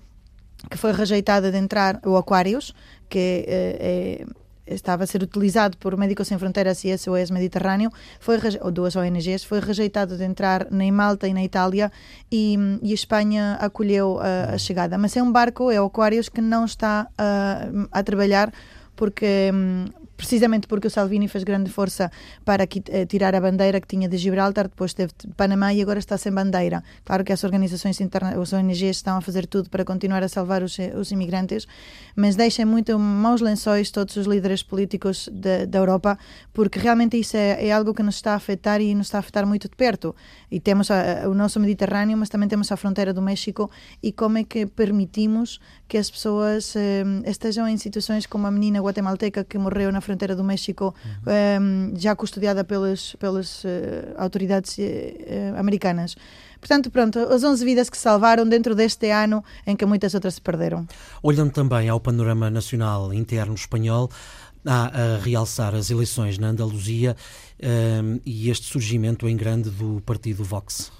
que 0.70 0.76
foi 0.76 0.92
rejeitada 0.92 1.52
de 1.52 1.58
entrar 1.58 2.00
o 2.04 2.16
Aquarius, 2.16 2.74
que 3.08 3.44
é, 3.46 4.24
estava 4.70 5.04
a 5.04 5.06
ser 5.06 5.22
utilizado 5.22 5.76
por 5.76 5.96
Médicos 5.96 6.28
Sem 6.28 6.38
Fronteiras 6.38 6.85
e 6.85 6.96
SOS 6.96 7.30
Mediterrâneo, 7.30 7.90
foi, 8.18 8.38
ou 8.61 8.70
duas 8.70 8.96
ONGs, 8.96 9.44
foi 9.44 9.61
rejeitado 9.61 10.16
de 10.16 10.24
entrar 10.24 10.66
nem 10.70 10.90
Malta 10.90 11.26
e 11.28 11.35
na 11.35 11.42
Itália 11.42 11.90
e, 12.30 12.56
e 12.83 12.90
a 12.90 12.94
Espanha 12.94 13.59
acolheu 13.61 14.18
a, 14.20 14.54
a, 14.54 14.59
chegada. 14.59 14.96
Mas 14.98 15.16
é 15.16 15.22
um 15.22 15.30
barco, 15.30 15.70
é 15.70 15.80
o 15.80 15.87
Aquarius, 15.87 16.28
que 16.28 16.40
não 16.40 16.64
está 16.64 17.09
a, 17.18 17.68
a 17.90 18.02
trabalhar 18.02 18.52
porque 18.96 19.50
hum, 19.54 19.87
precisamente 20.20 20.68
porque 20.68 20.87
o 20.87 20.90
Salvini 20.90 21.28
fez 21.28 21.44
grande 21.44 21.70
força 21.70 22.12
para 22.44 22.64
eh, 22.64 23.06
tirar 23.06 23.35
a 23.35 23.40
bandeira 23.40 23.80
que 23.80 23.87
tinha 23.87 24.06
de 24.06 24.18
Gibraltar, 24.18 24.68
depois 24.68 24.92
teve 24.92 25.12
de 25.18 25.33
Panamá 25.35 25.72
e 25.72 25.80
agora 25.80 25.98
está 25.98 26.18
sem 26.18 26.30
bandeira. 26.30 26.85
Claro 27.06 27.24
que 27.24 27.33
as 27.33 27.42
organizações 27.42 27.98
internas, 28.02 28.37
as 28.37 28.52
ONGs 28.52 28.96
estão 28.96 29.16
a 29.16 29.22
fazer 29.22 29.46
tudo 29.46 29.70
para 29.70 29.83
continuar 29.83 30.22
a 30.22 30.28
salvar 30.28 30.62
os, 30.62 30.78
eh, 30.78 30.92
os 30.94 31.11
imigrantes, 31.11 31.66
mas 32.14 32.37
deixem 32.37 32.66
muito 32.66 32.98
maus 32.98 33.40
lençóis 33.40 33.90
todos 33.90 34.14
os 34.16 34.26
líderes 34.26 34.62
políticos 34.62 35.30
da 35.33 35.78
Europa, 35.78 36.18
porque 36.52 36.78
realmente 36.78 37.18
isso 37.18 37.37
é, 37.37 37.66
é, 37.66 37.72
algo 37.72 37.94
que 37.94 38.02
nos 38.02 38.16
está 38.16 38.33
a 38.33 38.37
afetar 38.37 38.83
e 38.83 38.94
nos 38.94 39.06
está 39.06 39.18
a 39.18 39.20
afetar 39.20 39.46
muito 39.46 39.70
de 39.70 39.76
perto. 39.76 40.14
E 40.50 40.61
temos 40.61 40.90
a, 40.90 41.24
a, 41.24 41.28
o 41.30 41.35
nosso 41.35 41.59
Mediterrâneo, 41.59 42.18
mas 42.18 42.28
também 42.28 42.48
temos 42.48 42.70
a 42.70 42.76
fronteira 42.76 43.14
do 43.14 43.22
México 43.22 43.70
e 44.02 44.12
como 44.12 44.37
é 44.37 44.44
que 44.44 44.66
permitimos 44.66 45.61
que 45.88 45.96
as 45.96 46.11
pessoas 46.11 46.76
eh, 46.76 47.04
estejam 47.24 47.66
em 47.66 47.76
situações 47.78 48.26
como 48.26 48.46
a 48.46 48.50
menina 48.50 48.80
guatemalteca 48.80 49.44
que 49.44 49.56
morreu 49.59 49.90
na 49.90 50.00
fronteira 50.11 50.35
do 50.35 50.42
México, 50.42 50.92
uhum. 51.05 51.92
um, 51.92 51.92
já 51.96 52.16
custodiada 52.16 52.64
pelas, 52.64 53.14
pelas 53.14 53.62
uh, 53.62 53.68
autoridades 54.18 54.77
uh, 54.77 55.57
americanas. 55.57 56.16
Portanto, 56.61 56.90
pronto, 56.90 57.18
as 57.18 57.44
11 57.44 57.64
vidas 57.64 57.88
que 57.88 57.96
salvaram 57.96 58.46
dentro 58.46 58.75
deste 58.75 59.11
ano 59.11 59.42
em 59.66 59.77
que 59.77 59.87
muitas 59.87 60.12
outras 60.14 60.35
se 60.35 60.40
perderam. 60.40 60.87
Olhando 61.23 61.53
também 61.53 61.88
ao 61.88 62.01
panorama 62.01 62.51
nacional 62.51 63.14
interno 63.14 63.55
espanhol, 63.55 64.11
há 64.66 64.87
a 64.88 65.18
realçar 65.18 65.75
as 65.75 65.90
eleições 65.90 66.37
na 66.38 66.49
Andaluzia 66.49 67.16
um, 68.03 68.20
e 68.27 68.51
este 68.51 68.66
surgimento 68.66 69.29
em 69.29 69.37
grande 69.37 69.70
do 69.70 70.03
partido 70.05 70.44
Vox. 70.44 70.92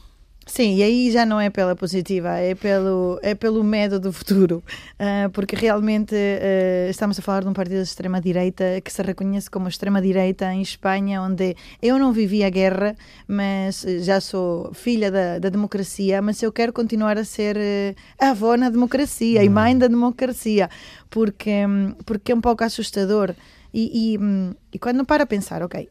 Sim, 0.47 0.75
e 0.77 0.83
aí 0.83 1.11
já 1.13 1.25
não 1.25 1.41
é 1.41 1.49
pela 1.49 1.77
positiva, 1.77 2.31
é 2.39 2.55
pelo, 2.55 3.21
é 3.23 3.35
pelo 3.35 3.63
medo 3.63 4.01
do 4.01 4.13
futuro, 4.13 4.65
uh, 4.99 5.31
porque 5.31 5.55
realmente 5.55 6.15
uh, 6.15 6.91
estamos 6.91 7.19
a 7.19 7.23
falar 7.23 7.43
de 7.43 7.49
um 7.49 7.53
partido 7.53 7.77
de 7.77 7.83
extrema-direita 7.83 8.81
que 8.83 8.93
se 8.93 9.01
reconhece 9.03 9.51
como 9.51 9.69
extrema-direita 9.69 10.53
em 10.53 10.61
Espanha, 10.61 11.23
onde 11.23 11.55
eu 11.81 11.99
não 11.99 12.13
vivi 12.13 12.43
a 12.43 12.51
guerra, 12.51 12.97
mas 13.29 13.85
já 14.01 14.21
sou 14.21 14.73
filha 14.75 15.11
da, 15.11 15.39
da 15.39 15.51
democracia, 15.51 16.21
mas 16.21 16.43
eu 16.43 16.51
quero 16.51 16.73
continuar 16.73 17.17
a 17.17 17.25
ser 17.25 17.57
uh, 17.57 17.95
avó 18.19 18.57
na 18.57 18.71
democracia 18.71 19.45
e 19.45 19.49
hum. 19.49 19.53
mãe 19.53 19.79
da 19.79 19.87
democracia, 19.87 20.69
porque, 21.11 21.63
porque 22.05 22.33
é 22.33 22.35
um 22.35 22.41
pouco 22.41 22.65
assustador. 22.65 23.35
E, 23.73 24.15
e, 24.15 24.19
hum, 24.19 24.53
e 24.73 24.79
quando 24.81 25.05
para 25.05 25.23
a 25.23 25.27
pensar, 25.27 25.63
ok, 25.63 25.89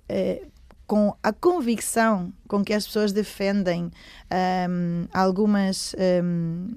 com 0.89 1.15
a 1.21 1.31
convicção 1.31 2.33
com 2.47 2.63
que 2.65 2.73
as 2.73 2.87
pessoas 2.87 3.13
defendem 3.13 3.91
um, 4.67 5.05
algumas 5.13 5.95
um, 6.23 6.67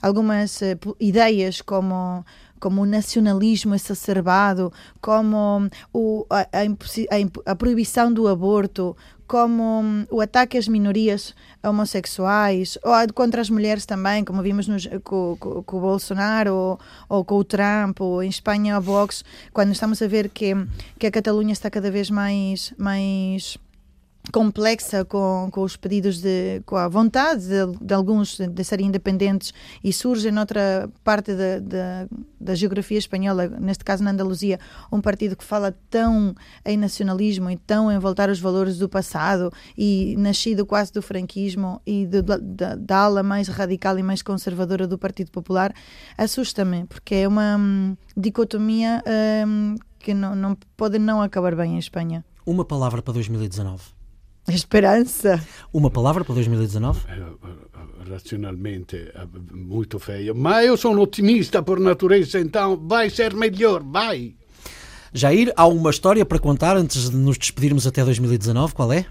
algumas 0.00 0.60
uh, 0.60 0.96
ideias 1.00 1.60
como 1.60 2.24
como 2.60 2.82
o 2.82 2.86
nacionalismo 2.86 3.74
exacerbado, 3.74 4.72
como 5.00 5.68
o, 5.92 6.24
a, 6.30 6.42
a, 6.42 7.50
a, 7.50 7.56
proibição 7.56 8.12
do 8.12 8.28
aborto, 8.28 8.96
como 9.32 9.80
hum, 9.80 10.06
o 10.10 10.20
ataque 10.20 10.58
às 10.58 10.68
minorias 10.68 11.34
homossexuais, 11.64 12.76
ou 12.82 12.92
contra 13.14 13.40
as 13.40 13.48
mulheres 13.48 13.86
também, 13.86 14.26
como 14.26 14.42
vimos 14.42 14.68
nos, 14.68 14.86
com, 15.02 15.38
com, 15.40 15.62
com, 15.62 15.76
o 15.78 15.80
Bolsonaro, 15.80 16.54
ou, 16.54 16.80
ou, 17.08 17.24
com 17.24 17.36
o 17.36 17.42
Trump, 17.42 17.98
ou 18.02 18.22
em 18.22 18.28
Espanha 18.28 18.76
o 18.76 18.82
Vox, 18.82 19.24
quando 19.50 19.72
estamos 19.72 20.02
a 20.02 20.06
ver 20.06 20.28
que, 20.28 20.52
que 20.98 21.06
a 21.06 21.10
Catalunha 21.10 21.54
está 21.54 21.70
cada 21.70 21.90
vez 21.90 22.10
mais, 22.10 22.74
mais 22.76 23.56
complexa 24.30 25.04
com, 25.04 25.48
com 25.50 25.62
os 25.62 25.76
pedidos 25.76 26.20
de 26.20 26.62
com 26.64 26.76
a 26.76 26.86
vontade 26.86 27.48
de, 27.48 27.66
de 27.80 27.92
alguns 27.94 28.38
de, 28.38 28.64
serem 28.64 28.86
independentes 28.86 29.52
e 29.82 29.92
surge 29.92 30.30
noutra 30.30 30.88
parte 31.02 31.32
da, 31.34 32.54
geografia 32.54 32.98
espanhola, 32.98 33.48
neste 33.48 33.84
caso 33.84 34.04
na 34.04 34.10
Andaluzia, 34.10 34.60
um 34.92 35.00
partido 35.00 35.34
que 35.34 35.42
fala 35.42 35.74
tão 35.90 36.34
em 36.64 36.76
nacionalismo 36.76 37.50
e 37.50 37.56
tão 37.56 37.90
em 37.90 37.98
voltar 37.98 38.28
aos 38.28 38.38
valores 38.38 38.78
do 38.78 38.88
passado 38.88 39.50
e 39.76 40.14
nascido 40.18 40.64
quase 40.64 40.92
do 40.92 41.02
franquismo 41.02 41.80
e 41.84 42.06
da, 42.06 42.76
da 42.76 42.98
ala 42.98 43.22
mais 43.22 43.48
radical 43.48 43.98
e 43.98 44.02
mais 44.02 44.22
conservadora 44.22 44.86
do 44.86 44.98
Partido 44.98 45.30
Popular, 45.30 45.74
assusta-me, 46.16 46.84
porque 46.86 47.16
é 47.16 47.28
uma 47.28 47.56
hum, 47.56 47.96
dicotomia 48.16 49.02
hum, 49.46 49.76
que 49.98 50.14
não, 50.14 50.34
não 50.34 50.56
pode 50.76 50.98
não 50.98 51.22
acabar 51.22 51.56
bem 51.56 51.74
em 51.74 51.78
Espanha. 51.78 52.24
Uma 52.44 52.64
palavra 52.64 53.00
para 53.02 53.14
2019. 53.14 54.01
Esperança. 54.48 55.42
Uma 55.72 55.90
palavra 55.90 56.24
para 56.24 56.34
2019? 56.34 57.00
Eh, 57.08 57.12
eh, 57.12 58.10
racionalmente, 58.10 58.96
eh, 58.96 59.26
muito 59.52 59.98
feio. 59.98 60.34
Mas 60.34 60.66
eu 60.66 60.76
sou 60.76 60.94
um 60.94 61.00
otimista 61.00 61.62
por 61.62 61.78
natureza, 61.78 62.40
então 62.40 62.76
vai 62.76 63.08
ser 63.08 63.34
melhor, 63.34 63.82
vai. 63.82 64.34
Jair, 65.12 65.52
há 65.56 65.66
uma 65.66 65.90
história 65.90 66.24
para 66.24 66.38
contar 66.38 66.76
antes 66.76 67.10
de 67.10 67.16
nos 67.16 67.38
despedirmos 67.38 67.86
até 67.86 68.04
2019, 68.04 68.74
qual 68.74 68.92
é? 68.92 69.06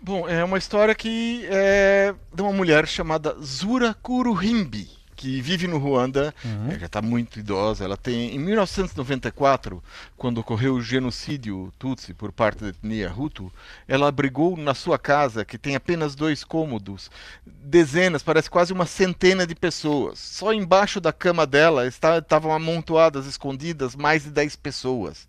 Bom, 0.00 0.26
é 0.26 0.42
uma 0.42 0.56
história 0.56 0.94
que 0.94 1.44
é 1.50 2.14
de 2.34 2.40
uma 2.40 2.52
mulher 2.52 2.86
chamada 2.86 3.36
Zura 3.42 3.94
Kuruhimbi 4.02 4.99
que 5.20 5.38
vive 5.42 5.66
no 5.66 5.76
Ruanda, 5.76 6.34
uhum. 6.42 6.78
já 6.78 6.86
está 6.86 7.02
muito 7.02 7.38
idosa. 7.38 7.84
Ela 7.84 7.96
tem, 7.98 8.34
em 8.34 8.38
1994, 8.38 9.84
quando 10.16 10.38
ocorreu 10.38 10.76
o 10.76 10.80
genocídio 10.80 11.70
Tutsi 11.78 12.14
por 12.14 12.32
parte 12.32 12.62
da 12.62 12.68
etnia 12.68 13.12
Hutu, 13.14 13.52
ela 13.86 14.08
abrigou 14.08 14.56
na 14.56 14.72
sua 14.72 14.98
casa, 14.98 15.44
que 15.44 15.58
tem 15.58 15.76
apenas 15.76 16.14
dois 16.14 16.42
cômodos, 16.42 17.10
dezenas, 17.44 18.22
parece 18.22 18.48
quase 18.48 18.72
uma 18.72 18.86
centena 18.86 19.46
de 19.46 19.54
pessoas. 19.54 20.18
Só 20.18 20.54
embaixo 20.54 21.02
da 21.02 21.12
cama 21.12 21.46
dela 21.46 21.86
estavam 21.86 22.50
amontoadas, 22.50 23.26
escondidas, 23.26 23.94
mais 23.94 24.24
de 24.24 24.30
10 24.30 24.56
pessoas. 24.56 25.28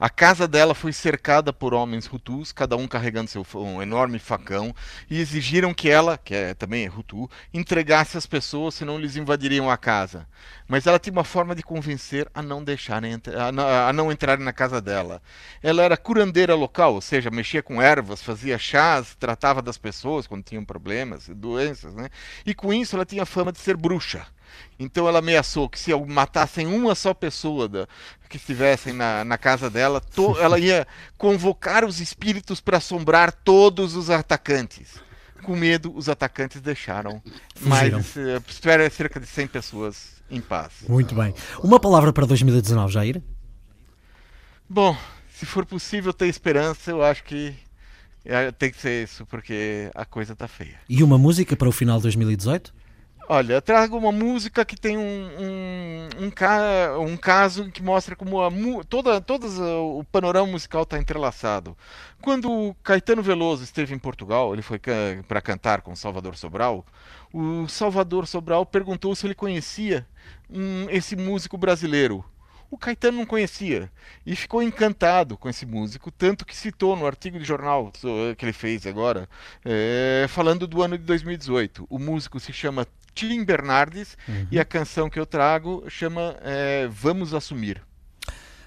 A 0.00 0.08
casa 0.08 0.48
dela 0.48 0.74
foi 0.74 0.94
cercada 0.94 1.52
por 1.52 1.74
homens 1.74 2.10
hutus, 2.10 2.52
cada 2.52 2.74
um 2.74 2.88
carregando 2.88 3.28
seu 3.28 3.46
um 3.56 3.82
enorme 3.82 4.18
facão, 4.18 4.74
e 5.10 5.20
exigiram 5.20 5.74
que 5.74 5.90
ela, 5.90 6.16
que 6.16 6.34
é 6.34 6.54
também 6.54 6.86
é 6.86 6.88
hutu, 6.88 7.28
entregasse 7.52 8.16
as 8.16 8.24
pessoas, 8.24 8.76
senão 8.76 8.98
eles 8.98 9.16
invadiriam 9.16 9.68
a 9.70 9.76
casa. 9.76 10.26
Mas 10.66 10.86
ela 10.86 10.98
tinha 10.98 11.12
uma 11.12 11.22
forma 11.22 11.54
de 11.54 11.62
convencer 11.62 12.26
a 12.32 12.40
não 12.40 12.64
deixarem 12.64 13.12
a, 13.12 13.92
não 13.92 14.10
entrarem 14.10 14.42
na 14.42 14.54
casa 14.54 14.80
dela. 14.80 15.20
Ela 15.62 15.82
era 15.82 15.98
curandeira 15.98 16.54
local, 16.54 16.94
ou 16.94 17.02
seja, 17.02 17.30
mexia 17.30 17.62
com 17.62 17.82
ervas, 17.82 18.22
fazia 18.22 18.56
chás, 18.56 19.14
tratava 19.16 19.60
das 19.60 19.76
pessoas 19.76 20.26
quando 20.26 20.44
tinham 20.44 20.64
problemas, 20.64 21.28
doenças, 21.28 21.94
né? 21.94 22.08
E 22.46 22.54
com 22.54 22.72
isso 22.72 22.96
ela 22.96 23.04
tinha 23.04 23.26
fama 23.26 23.52
de 23.52 23.58
ser 23.58 23.76
bruxa. 23.76 24.26
Então 24.78 25.06
ela 25.06 25.18
ameaçou 25.18 25.68
que 25.68 25.78
se 25.78 25.94
matassem 25.94 26.66
uma 26.66 26.94
só 26.94 27.12
pessoa 27.12 27.68
da, 27.68 27.86
que 28.28 28.36
estivessem 28.36 28.92
na, 28.92 29.24
na 29.24 29.36
casa 29.36 29.68
dela, 29.68 30.00
to, 30.00 30.36
ela 30.40 30.58
ia 30.58 30.86
convocar 31.18 31.84
os 31.84 32.00
espíritos 32.00 32.60
para 32.60 32.78
assombrar 32.78 33.32
todos 33.32 33.94
os 33.94 34.08
atacantes. 34.10 34.98
Com 35.42 35.56
medo, 35.56 35.92
os 35.96 36.08
atacantes 36.08 36.60
deixaram 36.60 37.22
mais 37.62 37.92
uh, 38.16 38.90
cerca 38.92 39.18
de 39.18 39.26
100 39.26 39.46
pessoas 39.46 40.22
em 40.30 40.40
paz. 40.40 40.72
Muito 40.86 41.14
bem. 41.14 41.34
Uma 41.62 41.80
palavra 41.80 42.12
para 42.12 42.26
2019, 42.26 42.92
Jair? 42.92 43.22
Bom, 44.68 44.96
se 45.34 45.46
for 45.46 45.64
possível 45.64 46.12
ter 46.12 46.28
esperança, 46.28 46.90
eu 46.90 47.02
acho 47.02 47.24
que 47.24 47.54
é, 48.24 48.50
tem 48.52 48.70
que 48.70 48.78
ser 48.78 49.04
isso, 49.04 49.24
porque 49.26 49.90
a 49.94 50.04
coisa 50.04 50.34
está 50.34 50.46
feia. 50.46 50.78
E 50.88 51.02
uma 51.02 51.16
música 51.16 51.56
para 51.56 51.68
o 51.68 51.72
final 51.72 51.96
de 51.96 52.04
2018? 52.04 52.72
Olha, 53.32 53.62
trago 53.62 53.96
uma 53.96 54.10
música 54.10 54.64
que 54.64 54.74
tem 54.74 54.98
um, 54.98 55.02
um, 55.38 56.24
um, 56.24 56.30
ca, 56.32 56.98
um 56.98 57.16
caso 57.16 57.70
que 57.70 57.80
mostra 57.80 58.16
como 58.16 58.42
a, 58.42 58.50
toda, 58.88 59.20
todas 59.20 59.56
o 59.56 60.04
panorama 60.10 60.48
musical 60.48 60.82
está 60.82 60.98
entrelaçado. 60.98 61.76
Quando 62.20 62.50
o 62.50 62.74
Caetano 62.82 63.22
Veloso 63.22 63.62
esteve 63.62 63.94
em 63.94 64.00
Portugal, 64.00 64.52
ele 64.52 64.62
foi 64.62 64.80
para 65.28 65.40
cantar 65.40 65.80
com 65.80 65.94
Salvador 65.94 66.36
Sobral, 66.36 66.84
o 67.32 67.68
Salvador 67.68 68.26
Sobral 68.26 68.66
perguntou 68.66 69.14
se 69.14 69.28
ele 69.28 69.34
conhecia 69.36 70.04
um, 70.50 70.88
esse 70.90 71.14
músico 71.14 71.56
brasileiro, 71.56 72.24
o 72.70 72.78
Caetano 72.78 73.18
não 73.18 73.26
conhecia 73.26 73.90
e 74.24 74.36
ficou 74.36 74.62
encantado 74.62 75.36
com 75.36 75.48
esse 75.48 75.66
músico, 75.66 76.10
tanto 76.10 76.46
que 76.46 76.54
citou 76.54 76.94
no 76.94 77.04
artigo 77.04 77.36
de 77.38 77.44
jornal 77.44 77.92
que 78.38 78.44
ele 78.44 78.52
fez 78.52 78.86
agora, 78.86 79.28
é, 79.64 80.26
falando 80.28 80.68
do 80.68 80.80
ano 80.80 80.96
de 80.96 81.04
2018. 81.04 81.84
O 81.90 81.98
músico 81.98 82.38
se 82.38 82.52
chama 82.52 82.86
Tim 83.28 83.44
Bernardes 83.44 84.16
uhum. 84.26 84.46
e 84.50 84.58
a 84.58 84.64
canção 84.64 85.10
que 85.10 85.20
eu 85.20 85.26
trago 85.26 85.84
chama 85.88 86.36
é, 86.40 86.88
Vamos 86.90 87.34
Assumir. 87.34 87.82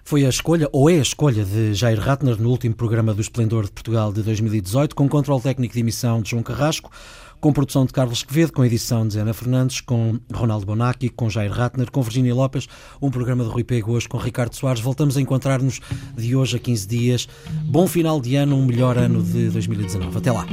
Foi 0.04 0.26
a 0.26 0.30
escolha, 0.30 0.70
ou 0.72 0.90
é 0.90 0.96
a 0.96 1.02
escolha, 1.02 1.44
de 1.44 1.74
Jair 1.74 2.00
Ratner 2.00 2.40
no 2.40 2.50
último 2.50 2.76
programa 2.76 3.14
do 3.16 3.22
Esplendor 3.22 3.66
de 3.66 3.72
Portugal 3.72 4.14
de 4.14 4.22
2018, 4.22 4.96
com 4.96 5.10
controle 5.10 5.42
técnico 5.42 5.74
de 5.74 5.80
emissão 5.80 6.22
de 6.22 6.30
João 6.30 6.44
Carrasco, 6.44 6.92
com 7.40 7.52
produção 7.52 7.86
de 7.86 7.94
Carlos 7.94 8.22
Quevedo, 8.22 8.54
com 8.54 8.64
edição 8.64 9.08
de 9.08 9.18
Ana 9.18 9.34
Fernandes, 9.34 9.82
com 9.82 10.20
Ronaldo 10.32 10.68
Bonacci, 10.68 11.10
com 11.10 11.30
Jair 11.30 11.52
Ratner, 11.52 11.90
com 11.90 12.04
Virginia 12.04 12.36
Lopes, 12.36 12.68
um 13.02 13.10
programa 13.10 13.44
de 13.44 13.50
Rui 13.50 13.64
Pego 13.64 13.94
hoje 13.94 14.08
com 14.08 14.18
Ricardo 14.18 14.54
Soares. 14.56 14.82
Voltamos 14.82 15.18
a 15.18 15.22
encontrar-nos 15.22 15.80
de 16.16 16.36
hoje 16.36 16.58
a 16.58 16.60
15 16.60 16.88
dias. 16.88 17.28
Bom 17.64 17.88
final 17.88 18.22
de 18.22 18.36
ano, 18.36 18.56
um 18.56 18.66
melhor 18.66 18.98
ano 19.00 19.24
de 19.24 19.50
2019. 19.50 20.18
Até 20.18 20.32
lá. 20.32 20.46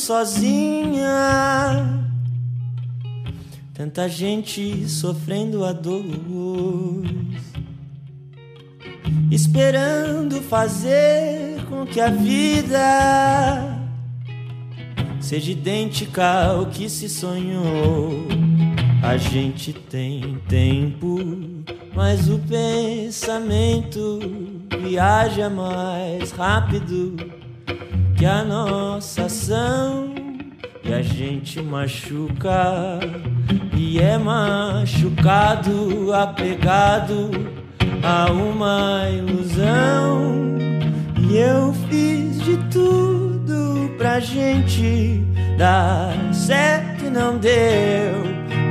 Sozinha, 0.00 1.04
tanta 3.74 4.08
gente 4.08 4.88
sofrendo 4.88 5.62
a 5.62 5.72
dor, 5.72 6.04
esperando 9.30 10.40
fazer 10.40 11.62
com 11.68 11.84
que 11.84 12.00
a 12.00 12.08
vida 12.08 13.78
seja 15.20 15.52
idêntica 15.52 16.44
ao 16.44 16.66
que 16.66 16.88
se 16.88 17.06
sonhou. 17.06 18.26
A 19.02 19.18
gente 19.18 19.72
tem 19.72 20.38
tempo, 20.48 21.18
mas 21.94 22.28
o 22.28 22.38
pensamento 22.38 24.18
viaja 24.82 25.50
mais 25.50 26.30
rápido 26.32 27.16
que 28.20 28.26
a 28.26 28.44
nossa 28.44 29.22
ação 29.22 30.14
e 30.84 30.92
a 30.92 31.00
gente 31.00 31.62
machuca 31.62 33.00
e 33.74 33.98
é 33.98 34.18
machucado, 34.18 36.12
apegado 36.12 37.30
a 38.02 38.30
uma 38.30 39.08
ilusão. 39.08 40.34
E 41.16 41.38
eu 41.38 41.72
fiz 41.88 42.42
de 42.42 42.58
tudo 42.70 43.90
pra 43.96 44.20
gente 44.20 45.24
dar 45.56 46.14
certo 46.34 47.06
e 47.06 47.08
não 47.08 47.38
deu, 47.38 48.22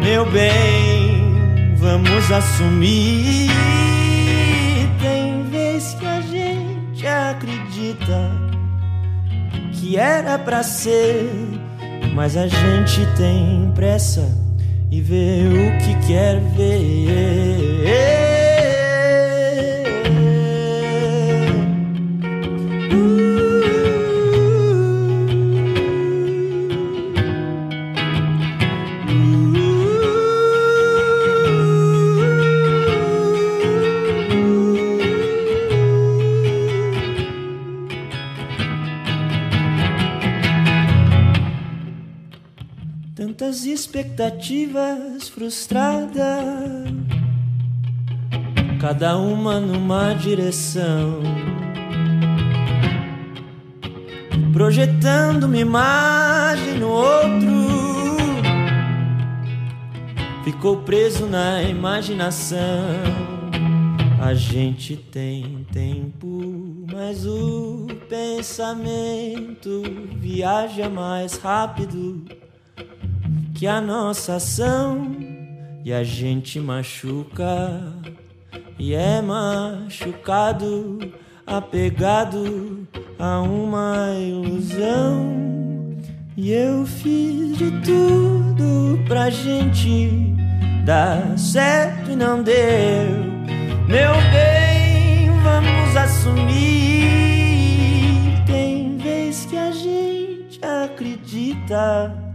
meu 0.04 0.30
bem. 0.30 1.74
Vamos 1.78 2.32
assumir. 2.32 3.50
Tem 5.02 5.42
vez 5.46 5.96
que 5.96 6.06
a 6.06 6.22
gente 6.22 7.08
acredita 7.08 8.39
que 9.90 9.98
era 9.98 10.38
para 10.38 10.62
ser, 10.62 11.32
mas 12.14 12.38
a 12.38 12.48
gente 12.48 13.04
tem 13.18 13.72
pressa 13.74 14.30
e 14.92 15.02
vê 15.02 15.42
o 15.48 15.84
que 15.84 16.08
quer 16.08 16.40
ver. 16.56 18.19
Expectativas 44.20 45.30
frustradas, 45.30 46.14
cada 48.82 49.18
uma 49.18 49.62
numa 49.62 50.14
direção. 50.14 51.22
Projetando 54.52 55.46
uma 55.46 55.58
imagem 55.58 56.80
no 56.80 56.90
outro, 56.90 58.18
ficou 60.44 60.78
preso 60.80 61.26
na 61.26 61.64
imaginação. 61.64 62.60
A 64.22 64.34
gente 64.34 64.98
tem 64.98 65.66
tempo, 65.72 66.86
mas 66.92 67.26
o 67.26 67.88
pensamento 68.10 69.82
viaja 70.18 70.90
mais 70.90 71.38
rápido 71.38 72.26
que 73.60 73.68
a 73.68 73.82
nossa 73.82 74.38
ação 74.38 75.18
e 75.84 75.92
a 75.92 76.02
gente 76.02 76.62
machuca 76.62 77.94
e 78.80 78.94
é 78.94 79.22
machucado, 79.22 80.98
apegado 81.46 82.88
a 83.20 83.42
uma 83.42 84.16
ilusão. 84.18 85.36
E 86.38 86.54
eu 86.54 86.86
fiz 86.86 87.58
de 87.58 87.70
tudo 87.82 88.98
pra 89.06 89.30
gente 89.30 90.10
dar 90.86 91.38
certo 91.38 92.12
e 92.12 92.16
não 92.16 92.42
deu. 92.42 92.56
Meu 93.90 94.14
bem, 94.32 95.32
vamos 95.44 95.98
assumir. 95.98 97.02
Tem 98.48 98.96
vez 99.00 99.46
que 99.48 99.58
a 99.58 99.72
gente 99.72 100.62
acredita 100.64 102.29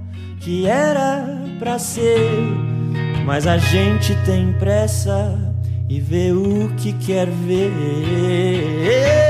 que 0.44 0.66
era 0.66 1.24
pra 1.58 1.78
ser, 1.78 2.30
mas 3.24 3.46
a 3.46 3.56
gente 3.56 4.14
tem 4.26 4.52
pressa 4.52 5.38
e 5.88 5.98
vê 5.98 6.32
o 6.32 6.68
que 6.76 6.92
quer 6.92 7.26
ver. 7.26 9.23